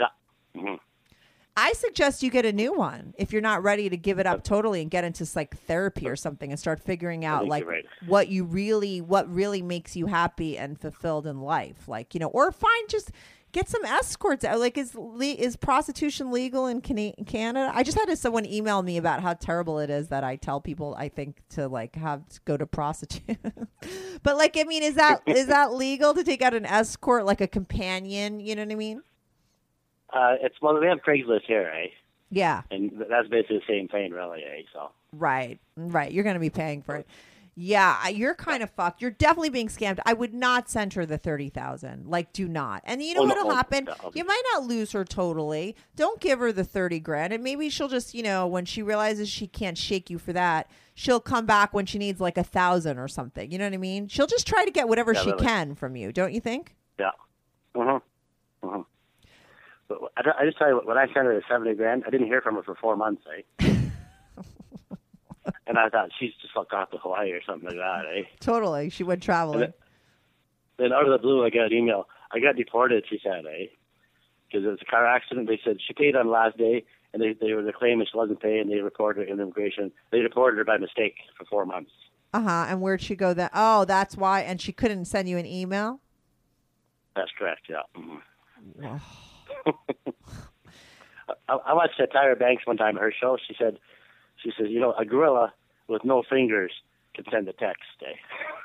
[0.00, 0.08] Yeah.
[0.56, 0.76] hmm
[1.56, 4.42] i suggest you get a new one if you're not ready to give it up
[4.42, 7.84] totally and get into like therapy or something and start figuring out like right.
[8.06, 12.28] what you really what really makes you happy and fulfilled in life like you know
[12.28, 13.10] or find just
[13.52, 17.70] get some escorts out like is le- is prostitution legal in Cana- canada?
[17.74, 20.94] I just had someone email me about how terrible it is that i tell people
[20.98, 23.38] i think to like have to go to prostitute.
[24.22, 27.40] But like i mean is that is that legal to take out an escort like
[27.40, 28.40] a companion?
[28.40, 29.02] You know what i mean
[30.12, 31.88] Uh, it's well, we have Craigslist here, eh?
[32.30, 34.62] yeah And that's basically the same thing, really, eh?
[34.72, 36.10] So Right, right.
[36.12, 37.06] You're going to be paying for it.
[37.54, 39.02] Yeah, you're kind of fucked.
[39.02, 39.98] You're definitely being scammed.
[40.06, 42.06] I would not send her the thirty thousand.
[42.06, 42.80] Like, do not.
[42.86, 43.84] And you know Oh, what'll oh, happen?
[43.84, 43.94] no.
[44.14, 45.76] You might not lose her totally.
[45.94, 49.28] Don't give her the thirty grand, and maybe she'll just, you know, when she realizes
[49.28, 52.96] she can't shake you for that, she'll come back when she needs like a thousand
[52.98, 53.50] or something.
[53.50, 54.08] You know what I mean?
[54.08, 55.44] She'll just try to get whatever Yeah, she really.
[55.44, 56.10] can from you.
[56.10, 56.74] Don't you think?
[56.98, 57.10] yeah.
[57.74, 58.00] Uh-huh.
[58.62, 58.78] Uh-huh.
[58.78, 58.86] But
[60.16, 62.40] I, I just tell you, when I sent her the seventy grand, I didn't hear
[62.40, 63.22] from her for four months,
[63.60, 63.66] eh?
[65.66, 68.22] and I thought she's just fucked off to Hawaii or something like that, eh?
[68.40, 68.90] Totally.
[68.90, 69.62] She went traveling.
[69.62, 69.72] And
[70.78, 72.08] Then out of the blue, I got an email.
[72.32, 73.66] I got deported, she said, eh?
[74.46, 75.48] Because it was a car accident.
[75.48, 78.40] They said she paid on the last day, and they they were claiming she wasn't
[78.40, 78.62] paying.
[78.62, 79.90] And they reported her in immigration.
[80.10, 81.90] They deported her by mistake for four months.
[82.34, 82.66] Uh huh.
[82.68, 83.50] And where'd she go then?
[83.54, 84.40] Oh, that's why.
[84.40, 86.00] And she couldn't send you an email.
[87.16, 87.62] That's correct.
[87.68, 87.82] Yeah.
[87.96, 89.00] Mhm.
[91.48, 93.36] I, I watched uh, Tyra Banks one time at her show.
[93.46, 93.78] She said,
[94.42, 95.52] she says, you know, a gorilla
[95.88, 96.72] with no fingers
[97.14, 97.82] can send a text.
[98.02, 98.12] Eh?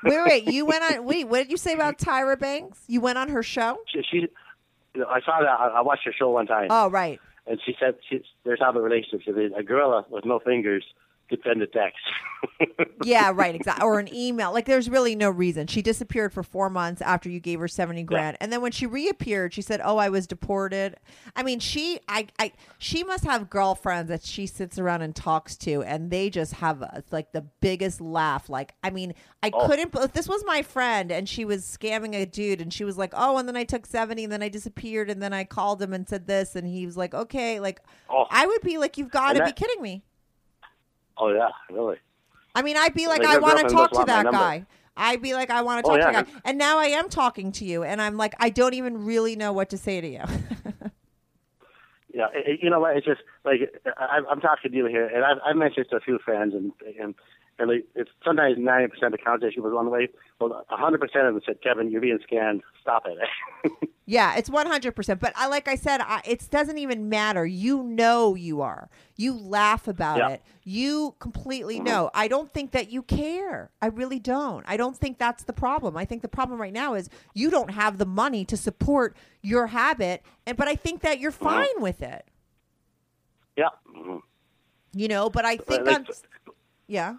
[0.04, 0.44] Wait, wait.
[0.52, 1.04] You went on.
[1.06, 2.82] Wait, what did you say about Tyra Banks?
[2.86, 3.78] You went on her show?
[3.92, 4.26] She, she
[4.96, 5.48] I saw that.
[5.48, 7.20] I, I watched her show one time, Oh, right.
[7.46, 9.20] and she said she, there's how the relationship.
[9.24, 10.84] Said, a gorilla with no fingers
[11.28, 11.98] could send a text.
[13.04, 13.54] Yeah, right.
[13.54, 13.84] Exactly.
[13.84, 14.52] Or an email.
[14.52, 15.66] Like, there's really no reason.
[15.66, 18.86] She disappeared for four months after you gave her seventy grand, and then when she
[18.86, 20.96] reappeared, she said, "Oh, I was deported."
[21.36, 25.56] I mean, she, I, I, she must have girlfriends that she sits around and talks
[25.58, 28.48] to, and they just have uh like the biggest laugh.
[28.48, 29.66] Like, I mean, I Oh.
[29.66, 29.92] couldn't.
[30.12, 33.38] This was my friend, and she was scamming a dude, and she was like, "Oh,"
[33.38, 36.08] and then I took seventy, and then I disappeared, and then I called him and
[36.08, 37.80] said this, and he was like, "Okay," like.
[38.10, 40.02] oh, I would be like, "You've got to And be kidding me."
[41.18, 41.96] Oh yeah, really.
[42.54, 44.66] I mean, I'd be like, Like, I want to talk to that guy.
[44.96, 46.22] I'd be like, I want to Oh, talk to yeah.
[46.22, 46.40] that guy.
[46.44, 49.52] And now I am talking to you, and I'm like, I don't even really know
[49.52, 50.22] what to say to you.
[52.12, 52.96] Yeah, it, you know what?
[52.96, 53.60] It's just like
[53.96, 56.72] I, I'm talking to you here, and I've, I've mentioned to a few friends, and
[56.98, 57.14] and
[57.58, 60.08] and like, it's sometimes ninety percent of the conversation was one way.
[60.40, 62.62] Well, hundred percent of them said, "Kevin, you're being scanned.
[62.80, 63.18] Stop it."
[64.06, 65.18] yeah, it's 100%.
[65.20, 67.44] But I, like I said, I, it doesn't even matter.
[67.44, 68.88] You know you are.
[69.16, 70.28] You laugh about Yeah.
[70.30, 70.42] it.
[70.64, 71.84] You completely Mm-hmm.
[71.84, 72.10] know.
[72.14, 73.70] I don't think that you care.
[73.82, 74.64] I really don't.
[74.68, 75.96] I don't think that's the problem.
[75.96, 79.66] I think the problem right now is you don't have the money to support your
[79.68, 80.22] habit.
[80.46, 81.44] And but I think that you're Mm-hmm.
[81.44, 82.24] fine with it.
[83.56, 83.70] yeah.
[83.94, 84.20] Mhm.
[84.94, 86.06] You know, but I think like- on
[86.86, 87.16] yeah.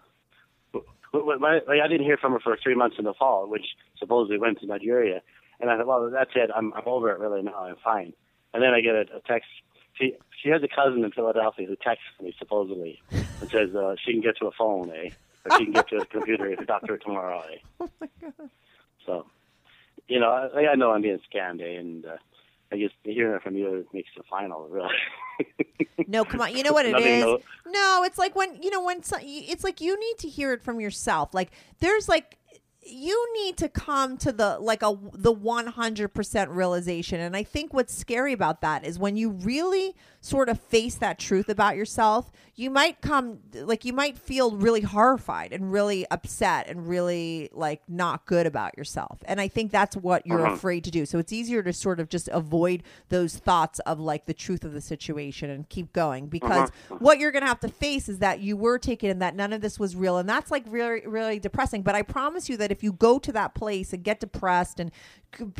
[1.14, 3.66] Like, I didn't hear from her for three months in the fall, which
[3.98, 5.22] supposedly went to Nigeria.
[5.60, 6.50] And I thought, well, that's it.
[6.56, 7.66] I'm I'm over it really now.
[7.66, 8.14] I'm fine.
[8.54, 9.50] And then I get a, a text.
[9.94, 14.14] She she has a cousin in Philadelphia who texts me supposedly and says uh, she
[14.14, 15.10] can get to a phone, eh?
[15.46, 17.58] Or she can get to a computer if the doctor tomorrow, eh?
[17.82, 18.50] Oh my god.
[19.06, 19.26] So,
[20.08, 21.80] you know, I, I know I'm being scammed, eh?
[21.80, 22.18] And uh,
[22.72, 24.90] I guess hearing it from you makes the final, really.
[26.08, 26.56] No, come on.
[26.56, 27.24] You know what it is?
[27.24, 30.62] no- No, it's like when you know when it's like you need to hear it
[30.64, 31.34] from yourself.
[31.34, 32.38] Like there's like
[32.82, 37.94] you need to come to the like a the 100% realization and i think what's
[37.94, 42.70] scary about that is when you really sort of face that truth about yourself you
[42.70, 48.26] might come like you might feel really horrified and really upset and really like not
[48.26, 49.24] good about yourself.
[49.24, 50.56] And i think that's what you're Uh-huh.
[50.56, 51.06] afraid to do.
[51.06, 54.74] So it's easier to sort of just avoid those thoughts of like the truth of
[54.74, 58.42] the situation and keep going because what you're going to have to face is that
[58.42, 60.18] you were taken and that none of this was real.
[60.18, 61.82] And that's like really really depressing.
[61.82, 64.92] But i promise you that if you go to that place and get depressed and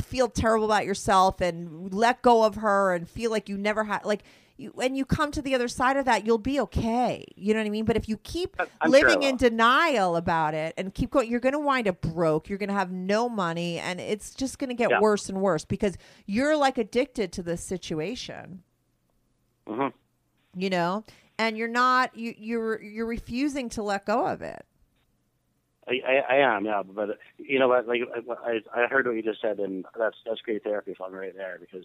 [0.02, 4.04] feel terrible about yourself and let go of her and feel like you never had
[4.04, 4.22] like
[4.60, 7.24] you, and you come to the other side of that, you'll be okay.
[7.36, 7.84] You know what I mean?
[7.84, 11.40] But if you keep I'm sure living in denial about it and keep going, you're
[11.40, 12.48] going to wind up broke.
[12.48, 15.00] You're going to have no money, and it's just going to get Yeah.
[15.00, 15.96] worse and worse because
[16.26, 18.62] you're like addicted to this situation.
[19.66, 19.88] hmm
[20.54, 21.04] You know,
[21.38, 22.16] and you're not.
[22.16, 24.64] You, you're you're refusing to let go of it.
[25.88, 26.82] I, I, I am, yeah.
[26.84, 27.88] But you know what?
[27.88, 28.02] Like
[28.44, 31.36] I, I heard what you just said, and that's that's great therapy for me right
[31.36, 31.84] there because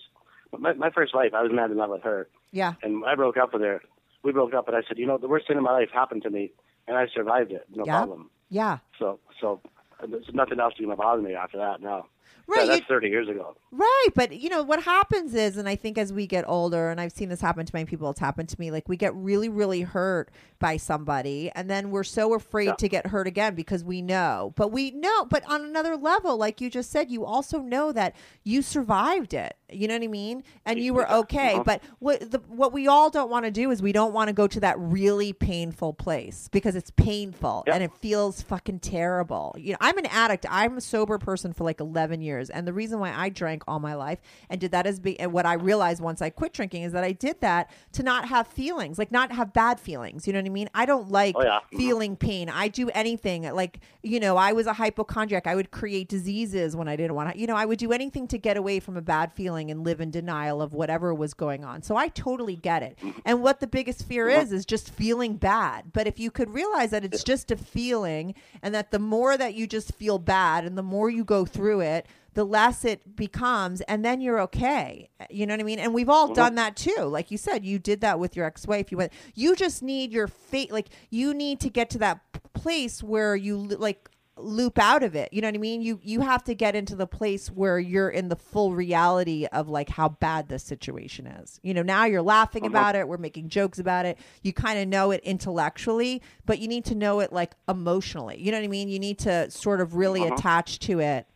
[0.58, 2.74] my my first wife, I was mad in love with her, Yeah.
[2.84, 3.82] and I broke up with her.
[4.24, 6.24] We broke up, and I said, you know, the worst thing in my life happened
[6.24, 6.52] to me,
[6.88, 7.98] and I survived it, no Yeah.
[7.98, 8.30] problem.
[8.50, 8.80] Yeah.
[9.00, 9.62] So so
[10.08, 11.82] there's nothing else to bother me after that.
[11.82, 12.08] No,
[12.48, 13.56] Right, Yeah, that's you- 30 years ago.
[13.72, 17.02] Right, but you know what happens is, and I think as we get older, and
[17.02, 18.72] I've seen this happen to many people, it's happened to me.
[18.72, 20.30] Like we get really, really hurt
[20.60, 22.74] by somebody, and then we're so afraid Yeah.
[22.76, 24.54] to get hurt again because we know.
[24.56, 28.16] But we know, but on another level, like you just said, you also know that
[28.44, 29.56] you survived it.
[29.72, 30.44] You know what I mean?
[30.66, 31.54] And you were okay.
[31.56, 31.64] Uh-huh.
[31.66, 34.34] But what the what we all don't want to do is we don't want to
[34.34, 37.74] go to that really painful place because it's painful Yeah.
[37.74, 39.56] and it feels fucking terrible.
[39.58, 40.46] You know, I'm an addict.
[40.50, 43.80] I'm a sober person for like 11 years, and the reason why I drank all
[43.80, 44.20] my life
[44.50, 47.04] and did that is be and what I realized once I quit drinking is that
[47.04, 50.28] I did that to not have feelings, like not have bad feelings.
[50.28, 50.70] You know what I mean?
[50.74, 51.60] I don't like Oh, yeah.
[51.74, 51.78] Mhm.
[51.78, 52.50] feeling pain.
[52.50, 54.38] I do anything like you know.
[54.38, 55.48] I was a hypochondriac.
[55.48, 57.40] I would create diseases when I didn't want to.
[57.40, 60.02] You know, I would do anything to get away from a bad feeling and live
[60.02, 61.82] in denial of whatever was going on.
[61.82, 62.98] So I totally get it.
[63.26, 65.92] And what the biggest fear is is just feeling bad.
[65.94, 69.54] But if you could realize that it's just a feeling, and that the more that
[69.54, 72.06] you just feel bad, and the more you go through it.
[72.36, 75.10] The less it becomes, and then you're okay.
[75.30, 75.80] You know what I mean?
[75.80, 77.04] And we've all done that too.
[77.04, 78.92] Like you said, you did that with your ex-wife.
[78.92, 79.14] You went.
[79.34, 80.72] You just need your fate.
[80.72, 82.20] Like you need to get to that
[82.54, 85.32] place where you like loop out of it.
[85.32, 85.82] You know what I mean?
[85.82, 89.70] You you have to get into the place where you're in the full reality of
[89.70, 91.60] like how bad this situation is.
[91.64, 94.18] You know, now you're laughing about it, we're making jokes about it.
[94.44, 98.42] You kind of know it intellectually, but you need to know it like emotionally.
[98.42, 98.90] You know what I mean?
[98.90, 101.28] You need to sort of really attach to it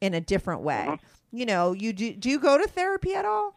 [0.00, 0.98] in a different way.
[1.32, 3.56] You know, you do do you go to therapy at all?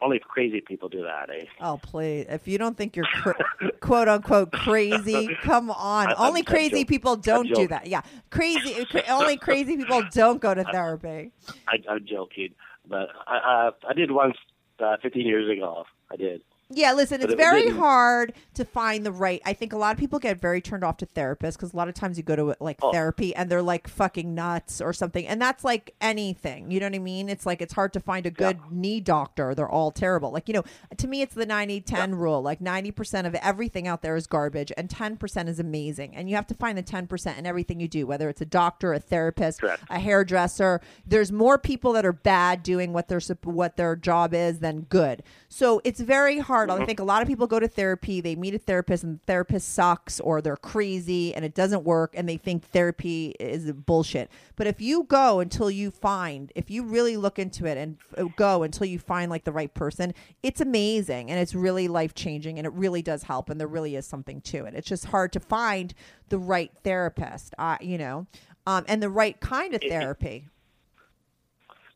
[0.00, 1.44] Only crazy people do that, eh?
[1.60, 2.24] Oh, please.
[2.30, 3.32] If you don't think you're cr-
[3.80, 6.06] quote unquote crazy, come on.
[6.08, 6.86] I'm- only I'm crazy joking.
[6.86, 7.86] people don't do that.
[7.86, 8.00] Yeah.
[8.30, 8.82] Crazy.
[8.86, 11.32] cra- only crazy people don't go to therapy.
[11.68, 12.54] I, I'm joking,
[12.88, 14.36] but I, uh, I did once
[14.80, 15.84] uh, 15 years ago.
[16.10, 16.40] I did.
[16.70, 19.42] Yeah, listen, But it's it very didn't- hard to find the right.
[19.44, 21.88] I think a lot of people get very turned off to therapists because a lot
[21.88, 22.90] of times you go to like Oh.
[22.90, 26.70] therapy and they're like fucking nuts or something, and that's like anything.
[26.70, 27.28] You know what I mean?
[27.28, 29.54] It's like it's hard to find a good knee doctor.
[29.54, 30.30] They're all terrible.
[30.30, 30.64] Like you know,
[30.96, 32.40] to me, it's the 90-10 rule.
[32.40, 36.16] Like ninety percent of everything out there is garbage, and ten percent is amazing.
[36.16, 38.46] And you have to find the ten percent in everything you do, whether it's a
[38.46, 39.82] doctor, a therapist, Correct.
[39.90, 40.80] a hairdresser.
[41.06, 45.22] There's more people that are bad doing what their what their job is than good.
[45.50, 46.53] So it's very hard.
[46.54, 49.24] I think a lot of people go to therapy, they meet a therapist, and the
[49.24, 54.30] therapist sucks or they're crazy and it doesn't work, and they think therapy is bullshit.
[54.56, 57.98] But if you go until you find, if you really look into it and
[58.36, 62.58] go until you find like the right person, it's amazing and it's really life changing
[62.58, 64.74] and it really does help and there really is something to it.
[64.74, 65.94] It's just hard to find
[66.28, 68.26] the right therapist, uh, you know,
[68.66, 70.48] um, and the right kind of therapy.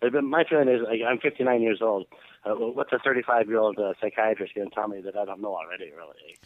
[0.00, 2.06] But but my feeling is, like, I'm 59 years old.
[2.44, 5.40] Uh, what's a 35 year old uh, psychiatrist going to tell me that I don't
[5.40, 5.90] know already?
[5.96, 6.38] Really?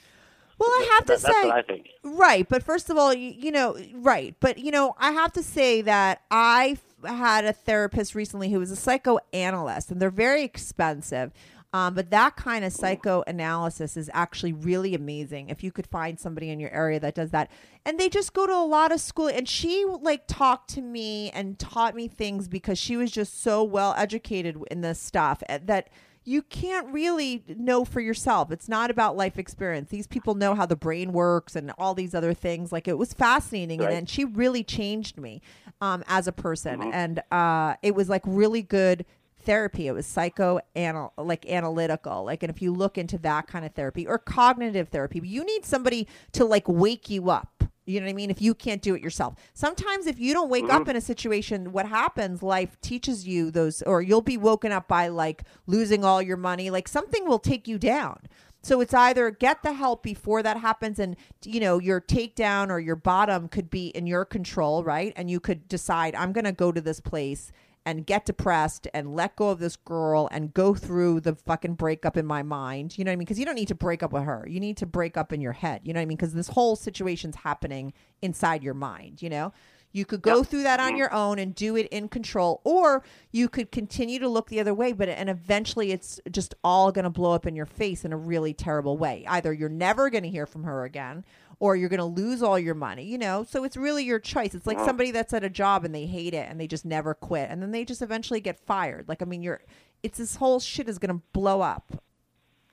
[0.59, 1.89] Well, I have to That- that's say, what I think.
[2.05, 2.49] right.
[2.49, 4.35] But first of all, you, you know, right.
[4.41, 8.59] But you know, I have to say that I f- had a therapist recently who
[8.59, 11.33] was a psychoanalyst, and they're very expensive.
[11.75, 15.49] Um, but that kind of psychoanalysis is actually really amazing.
[15.49, 17.51] If you could find somebody in your area that does that,
[17.87, 21.31] and they just go to a lot of school, and she like talked to me
[21.31, 25.59] and taught me things because she was just so well educated in this stuff eh,
[25.65, 25.89] that
[26.25, 28.53] you can't really know for yourself.
[28.53, 29.89] It's not about life experience.
[29.91, 32.71] These people know how the brain works and all these other things.
[32.71, 33.89] Like it was fascinating, Right.
[33.89, 35.43] and, and she really changed me
[35.81, 39.05] um, as a person, and uh, it was like really good
[39.43, 39.87] therapy.
[39.87, 42.25] It was psycho anal- like analytical.
[42.25, 45.65] Like, and if you look into that kind of therapy or cognitive therapy, you need
[45.65, 47.65] somebody to like wake you up.
[47.85, 48.31] You know what I mean?
[48.31, 49.35] If you can't do it yourself.
[49.55, 50.91] Sometimes if you don't wake up mm-hmm.
[50.91, 55.09] in a situation, what happens, life teaches you those, or you'll be woken up by
[55.09, 56.71] like losing all your money.
[56.71, 58.21] Like something will take you down.
[58.65, 62.79] So it's either get the help before that happens and you know your takedown or
[62.79, 65.13] your bottom could be in your control, right?
[65.17, 67.51] And you could decide I'm going to go to this place
[67.85, 72.17] and get depressed and let go of this girl and go through the fucking breakup
[72.17, 72.97] in my mind.
[72.97, 73.25] You know what I mean?
[73.25, 74.47] Because you don't need to break up with her.
[74.49, 75.81] You need to break up in your head.
[75.85, 76.17] You know what I mean?
[76.17, 79.53] Because this whole situation's happening inside your mind, you know?
[79.93, 80.99] You could go through that on mm.
[80.99, 84.75] your own and do it in control, or you could continue to look the other
[84.75, 88.13] way, but and eventually it's just all going to blow up in your face in
[88.13, 89.25] a really terrible way.
[89.29, 91.25] Either you're never going to hear from her again,
[91.63, 93.47] or you're going to lose all your money, you know?
[93.49, 94.53] So it's really your choice.
[94.53, 97.15] It's like somebody that's at a job and they hate it and they just never
[97.15, 99.09] quit and then they just eventually get fired.
[99.09, 99.61] Like I mean, you're
[100.03, 102.03] it's this whole shit is going to blow up.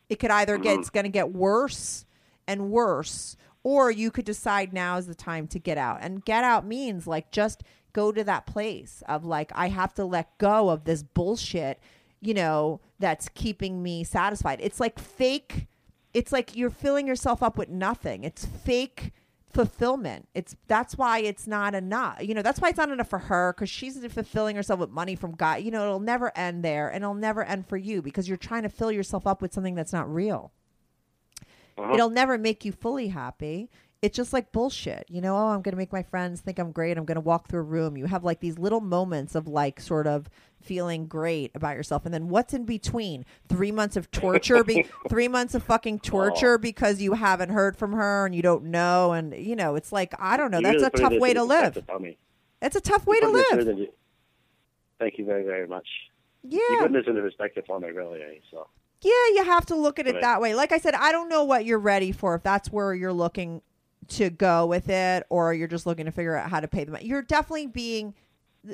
[0.09, 0.79] It could either get mm.
[0.79, 2.05] it's going to get worse
[2.47, 5.99] and worse or you could decide now is the time to get out.
[6.01, 10.05] And get out means like just go to that place of like I have to
[10.05, 11.79] let go of this bullshit,
[12.21, 14.59] you know, that's keeping me satisfied.
[14.61, 15.67] It's like fake
[16.13, 18.23] it's like you're filling yourself up with nothing.
[18.23, 19.11] It's fake
[19.51, 20.27] fulfillment.
[20.33, 22.21] It's that's why it's not enough.
[22.21, 25.15] You know, that's why it's not enough for her because she's fulfilling herself with money
[25.15, 25.61] from God.
[25.61, 28.63] You know, it'll never end there, and it'll never end for you because you're trying
[28.63, 30.51] to fill yourself up with something that's not real.
[31.79, 31.93] Uh-huh.
[31.93, 33.69] It'll never make you fully happy.
[34.01, 35.05] It's just like bullshit.
[35.09, 36.97] You know, oh, I'm going to make my friends think I'm great.
[36.97, 37.97] I'm going to walk through a room.
[37.97, 40.29] You have like these little moments of like sort of
[40.61, 42.05] feeling great about yourself.
[42.05, 43.25] And then what's in between?
[43.49, 47.91] Three months of torture, be- three months of fucking torture because you haven't heard from
[47.91, 49.11] her and you don't know.
[49.11, 50.61] And, you know, it's like, I don't know.
[50.61, 51.73] That's a tough way to live.
[51.73, 52.17] perspective for me.
[52.61, 53.67] It's a tough way to live.
[54.97, 55.87] Thank you very, very much.
[56.43, 56.59] Yeah.
[56.69, 58.21] You put this into perspective for me, really.
[58.21, 58.67] eh, So
[59.01, 60.21] Yeah, you have to look at it Right.
[60.21, 60.55] that way.
[60.55, 62.35] Like I said, I don't know what you're ready for.
[62.35, 63.61] If that's where you're looking
[64.09, 66.97] to go with it, or you're just looking to figure out how to pay them.
[67.01, 68.13] You're definitely being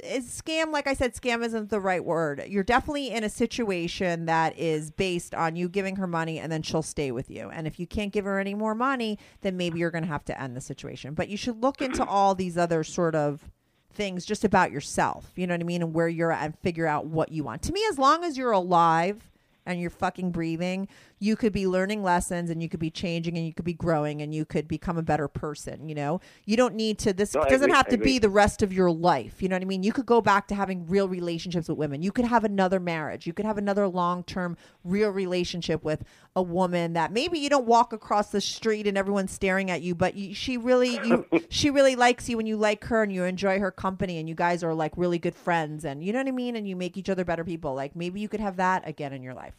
[0.04, 0.72] is scam.
[0.72, 2.44] Like I said, scam isn't the right word.
[2.48, 6.64] You're definitely in a situation that is based on you giving her money, and then
[6.64, 7.50] she'll stay with you.
[7.50, 10.26] And if you can't give her any more money, then maybe you're going to have
[10.26, 11.14] to end the situation.
[11.14, 13.48] But you should look into all these other sort of
[13.94, 15.32] things just about yourself.
[15.36, 15.84] You know what I mean?
[15.84, 17.62] And where you're at and figure out what you want.
[17.64, 19.32] To me, as long as you're alive
[19.66, 20.88] and you're fucking breathing,
[21.20, 24.22] you could be learning lessons and you could be changing and you could be growing
[24.22, 26.20] and you could become a better person, you know?
[26.46, 28.92] You don't need to this No, doesn't agree, have to be the rest of your
[28.92, 29.42] life.
[29.42, 29.84] You know what I mean?
[29.84, 32.02] You could go back to having real relationships with women.
[32.02, 33.26] You could have another marriage.
[33.26, 36.04] You could have another long-term real relationship with
[36.36, 39.96] a woman that maybe you don't walk across the street and everyone's staring at you,
[39.96, 43.24] but you, she really you she really likes you and you like her and you
[43.24, 46.28] enjoy her company and you guys are like really good friends and you know what
[46.28, 47.74] I mean and you make each other better people.
[47.74, 49.54] Like maybe you could have that again in your life.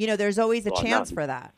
[0.00, 1.52] You know, there's always a Well, chance not- for that.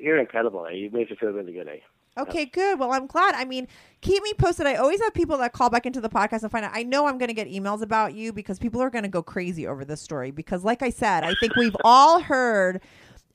[0.00, 0.66] You're incredible.
[0.66, 0.74] Eh?
[0.74, 1.66] You made me feel really good.
[1.66, 1.78] Eh?
[2.16, 2.78] Okay, good.
[2.78, 3.34] Well, I'm glad.
[3.34, 3.66] I mean,
[4.02, 4.68] keep me posted.
[4.68, 6.70] I always have people that call back into the podcast and find out.
[6.72, 9.20] I know I'm going to get emails about you because people are going to go
[9.20, 10.30] crazy over this story.
[10.30, 12.80] Because, like I said, I think we've all heard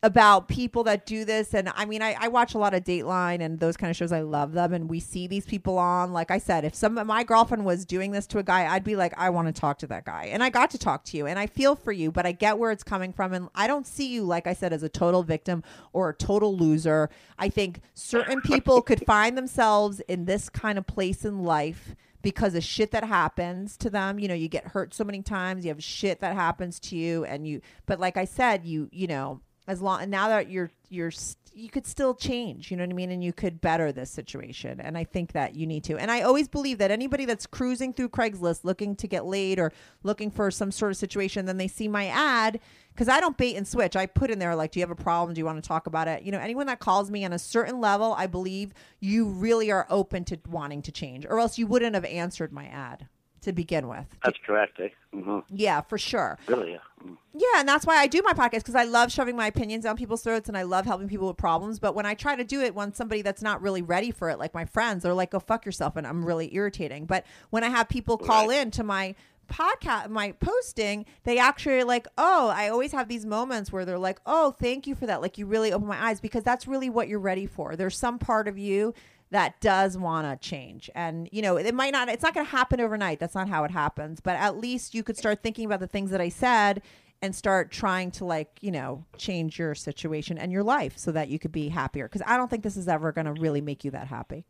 [0.04, 1.54] about people that do this.
[1.54, 4.12] And I mean, I, I watch a lot of Dateline and those kind of shows.
[4.12, 4.74] I love them.
[4.74, 6.12] And we see these people on.
[6.12, 8.96] Like I said, if some my girlfriend was doing this to a guy, I'd be
[8.96, 10.30] like, I want to talk to that guy.
[10.32, 11.28] And I got to talk to you.
[11.28, 13.34] And I feel for you, but I get where it's coming from.
[13.34, 16.58] And I don't see you, like I said, as a total victim or a total
[16.58, 17.10] loser.
[17.38, 22.56] I think certain people could find themselves in this kind of place in life because
[22.56, 24.20] of shit that happens to them.
[24.20, 27.26] You know, you get hurt so many times, you have shit that happens to you
[27.26, 29.42] and you but like I said, you you know,
[29.72, 31.12] as long and now that you're you're
[31.54, 34.80] you could still change, you know what I mean, and you could better this situation.
[34.80, 35.98] And I think that you need to.
[35.98, 39.74] And I always believe that anybody that's cruising through Craigslist looking to get laid or
[40.04, 42.62] looking for some sort of situation, then they see my ad
[42.94, 43.98] because I don't bait and switch.
[43.98, 45.34] I put in there like, do you have a problem?
[45.34, 46.24] Do you want to talk about it?
[46.24, 49.88] You know, anyone that calls me on a certain level, I believe you really are
[49.90, 53.08] open to wanting to change, or else you wouldn't have answered my ad
[53.42, 54.06] to begin with.
[54.24, 54.80] That's correct.
[54.80, 54.90] Eh?
[55.14, 56.38] hmm Yeah, for sure.
[56.48, 56.72] Really.
[56.74, 56.78] Yeah.
[57.04, 57.18] Mhm.
[57.34, 59.98] Yeah, and that's why I do my podcast because I love shoving my opinions down
[59.98, 61.80] people's throats and I love helping people with problems.
[61.80, 64.38] But when I try to do it when somebody that's not really ready for it,
[64.40, 67.06] like my friends, they're like, "Go fuck yourself," and I'm really irritating.
[67.06, 68.60] But when I have people call Right.
[68.60, 69.16] in to my
[69.50, 73.98] podcast, my posting, they actually are like, "Oh, I always have these moments where they're
[74.00, 75.22] like, "Oh, thank you for that.
[75.22, 77.76] Like you really open my eyes because that's really what you're ready for.
[77.76, 78.94] There's some part of you
[79.32, 80.90] that does want to change.
[80.94, 83.20] And you know it might not it's not going to happen overnight.
[83.20, 84.20] That's not how it happens.
[84.20, 86.82] But at least you could start thinking about the things that i said
[87.22, 91.30] and start trying to like you know change your situation and your life so that
[91.30, 92.08] you could be happier.
[92.08, 94.46] Because i don't think this is ever going to really make you that happy.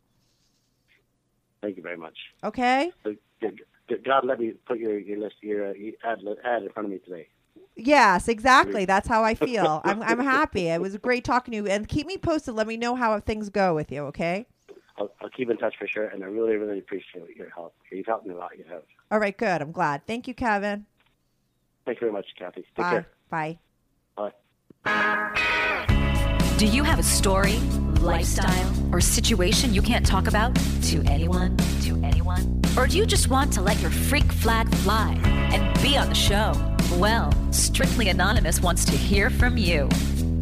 [1.62, 2.18] Thank you very much.
[2.42, 2.92] okay?
[3.04, 5.74] G- God, let me put your your list your uh,
[6.04, 7.28] ad ad in front of me today.
[7.76, 8.84] yes exactly.
[8.84, 9.80] That's how i feel.
[9.84, 10.66] I'm, I'm happy.
[10.68, 11.66] It was great talking to you.
[11.68, 12.54] And keep me posted.
[12.54, 14.46] Let me know how things go with you okay
[14.98, 17.74] I'll, I'll keep in touch for sure, and I really, really appreciate your help.
[17.90, 18.50] You've helped me a lot.
[18.58, 18.82] You have.
[19.10, 20.86] all right good i'm glad thank you kevin
[21.84, 22.60] Thank you very much, Kathy.
[22.62, 23.06] Take bye care.
[23.28, 23.58] bye
[24.84, 25.32] Bye.
[26.58, 27.58] Do you have a story,
[28.00, 31.56] lifestyle, or situation you can't talk about to anyone?
[31.82, 32.60] To anyone?
[32.76, 36.14] Or do you just want to let your freak flag fly and be on the
[36.14, 36.52] show?
[36.98, 39.88] Well, Strictly Anonymous wants to hear from you.